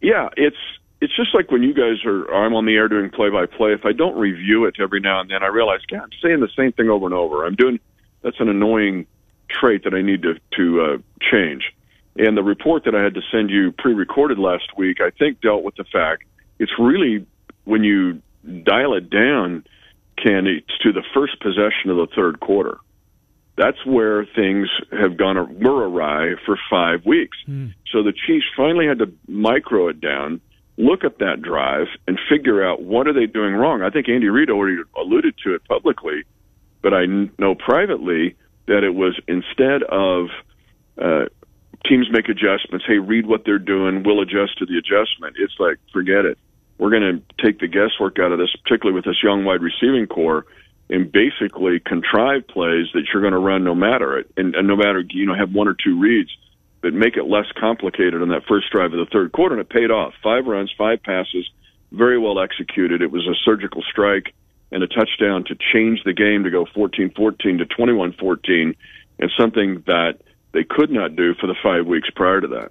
[0.00, 0.56] Yeah, it's
[1.00, 3.72] it's just like when you guys are I'm on the air doing play by play.
[3.72, 6.48] If I don't review it every now and then, I realize, God, I'm saying the
[6.56, 7.44] same thing over and over.
[7.44, 7.78] I'm doing
[8.22, 9.06] that's an annoying
[9.48, 10.98] trait that I need to to uh,
[11.30, 11.72] change.
[12.18, 15.64] And the report that I had to send you pre-recorded last week, I think dealt
[15.64, 16.24] with the fact
[16.58, 17.26] it's really
[17.64, 18.22] when you
[18.62, 19.64] dial it down,
[20.22, 22.78] Ken, it's to the first possession of the third quarter.
[23.58, 27.36] That's where things have gone were awry for five weeks.
[27.48, 27.74] Mm.
[27.90, 30.40] So the Chiefs finally had to micro it down
[30.78, 33.82] look at that drive and figure out what are they doing wrong.
[33.82, 36.24] I think Andy Reid already alluded to it publicly,
[36.82, 37.06] but I
[37.38, 40.28] know privately that it was instead of
[41.00, 41.26] uh,
[41.86, 42.84] teams make adjustments.
[42.86, 44.02] Hey, read what they're doing.
[44.02, 45.36] We'll adjust to the adjustment.
[45.38, 46.38] It's like forget it.
[46.78, 50.06] We're going to take the guesswork out of this, particularly with this young wide receiving
[50.06, 50.44] core,
[50.90, 54.76] and basically contrive plays that you're going to run no matter it, and, and no
[54.76, 56.30] matter you know have one or two reads
[56.86, 59.68] but make it less complicated on that first drive of the third quarter, and it
[59.68, 60.14] paid off.
[60.22, 61.50] Five runs, five passes,
[61.90, 63.02] very well executed.
[63.02, 64.32] It was a surgical strike
[64.70, 68.76] and a touchdown to change the game to go 14-14 to 21-14,
[69.18, 70.18] and something that
[70.52, 72.70] they could not do for the five weeks prior to that.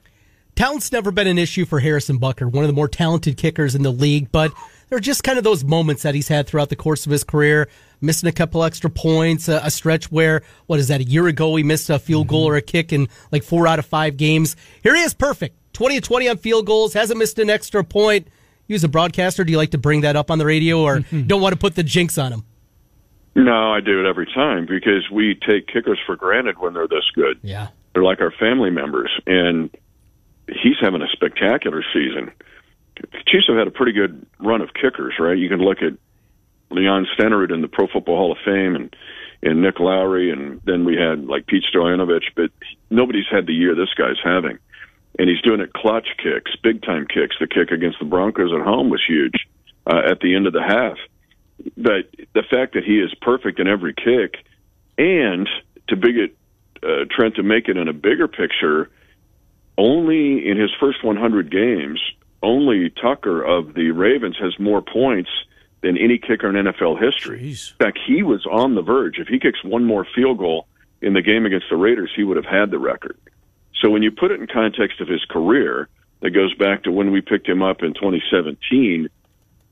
[0.56, 3.84] Talent's never been an issue for Harrison Butker, one of the more talented kickers in
[3.84, 4.54] the league, but
[4.96, 7.26] there are just kind of those moments that he's had throughout the course of his
[7.26, 7.68] career,
[8.00, 11.54] missing a couple extra points, a, a stretch where, what is that, a year ago
[11.58, 12.54] he missed a field goal mm-hmm.
[12.54, 14.56] or a kick in like four out of five games.
[14.84, 15.58] Here he is, perfect.
[15.74, 18.30] 20 to 20 on field goals, hasn't missed an extra point.
[18.68, 21.02] You as a broadcaster, do you like to bring that up on the radio or
[21.02, 22.46] don't want to put the jinx on him?
[23.36, 27.04] No, I do it every time because we take kickers for granted when they're this
[27.14, 27.38] good.
[27.44, 27.68] Yeah.
[27.94, 29.70] they're like our family members, and
[30.48, 32.32] he's having a spectacular season.
[33.28, 35.38] Chiefs have had a pretty good run of kickers, right?
[35.38, 35.94] You can look at
[36.70, 38.96] Leon Stenerud in the Pro Football Hall of Fame, and
[39.46, 42.52] and Nick Lowery, and then we had like Pete Stoyanovich, but
[42.90, 44.58] nobody's had the year this guy's having.
[45.18, 47.36] And he's doing it clutch kicks, big time kicks.
[47.40, 49.48] The kick against the Broncos at home was huge
[49.86, 50.98] uh, at the end of the half.
[51.78, 54.44] But the fact that he is perfect in every kick,
[54.98, 55.48] and
[55.88, 56.38] to big it,
[56.84, 58.90] uh, Trent to make it in a bigger picture,
[59.78, 62.02] only in his first 100 games,
[62.46, 65.30] only Tucker of the Ravens has more points
[65.82, 67.42] than any kicker in NFL history.
[67.42, 67.72] Jeez.
[67.72, 69.20] In fact, he was on the verge.
[69.20, 70.68] If he kicks one more field goal
[71.02, 73.18] in the game against the Raiders, he would have had the record.
[73.82, 75.90] So when you put it in context of his career,
[76.22, 79.10] that goes back to when we picked him up in 2017.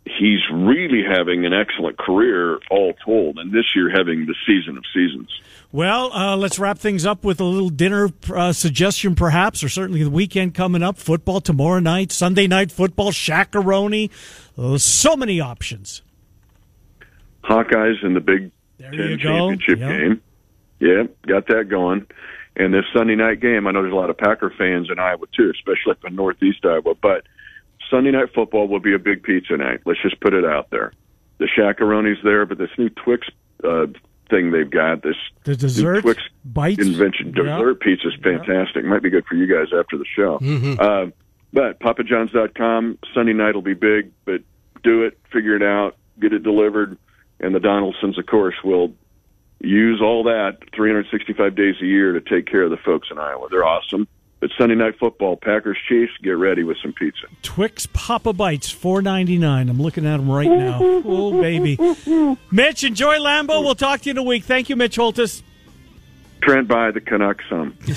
[0.05, 4.83] He's really having an excellent career, all told, and this year having the season of
[4.93, 5.29] seasons.
[5.71, 10.03] Well, uh, let's wrap things up with a little dinner uh, suggestion, perhaps, or certainly
[10.03, 10.97] the weekend coming up.
[10.97, 14.11] Football tomorrow night, Sunday night football, Shaq-a-Roni.
[14.57, 16.01] Oh, so many options.
[17.43, 19.89] Hawkeyes in the Big There Ten championship Yep.
[19.89, 20.21] game.
[20.79, 22.05] Yeah, got that going.
[22.55, 25.25] And this Sunday night game, I know there's a lot of Packer fans in Iowa
[25.35, 26.93] too, especially up in Northeast Iowa.
[27.01, 27.25] But
[27.89, 29.81] Sunday night football will be a big pizza night.
[29.85, 30.93] Let's just put it out there.
[31.39, 33.27] The Shaq-a-Roni's there, but this new Twix
[33.63, 33.87] uh,
[34.29, 36.79] thing they've got, this The new dessert Twix bites.
[36.85, 37.43] invention, Yeah.
[37.57, 38.85] dessert pizza is fantastic.
[38.85, 40.35] Might be good for you guys after the show.
[40.79, 41.07] Uh,
[41.51, 44.41] but PapaJohns.com, Sunday night will be big, but
[44.83, 46.97] do it, figure it out, get it delivered,
[47.39, 48.93] and the Donaldsons, of course, will
[49.59, 53.47] use all that 365 days a year to take care of the folks in Iowa.
[53.49, 54.07] They're awesome.
[54.43, 57.27] But Sunday night football, Packers Chiefs, get ready with some pizza.
[57.43, 59.69] Twix Papa Bites, four ninety nine.
[59.69, 60.79] I'm looking at them right now.
[60.81, 61.77] Oh baby,
[62.51, 63.63] Mitch, enjoy Lambeau.
[63.63, 64.43] We'll talk to you in a week.
[64.43, 65.43] Thank you, Mitch Holthus.
[66.41, 67.77] Trent by the Canucks some.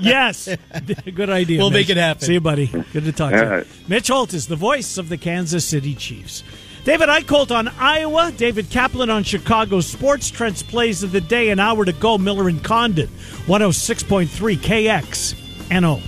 [0.00, 0.50] Yes,
[1.14, 1.60] good idea.
[1.60, 1.88] We'll Mitch.
[1.88, 2.26] make it happen.
[2.26, 2.66] See you, buddy.
[2.66, 3.50] Good to talk to All you.
[3.50, 3.66] right.
[3.88, 6.44] Mitch Holthus, the voice of the Kansas City Chiefs.
[6.84, 8.32] David Eickholt on Iowa.
[8.36, 10.30] David Kaplan on Chicago Sports.
[10.30, 11.48] Trent's plays of the day.
[11.48, 12.18] An hour to go.
[12.18, 13.08] Miller and Condon.
[13.46, 15.40] 106.3 KX.
[15.70, 16.00] N O.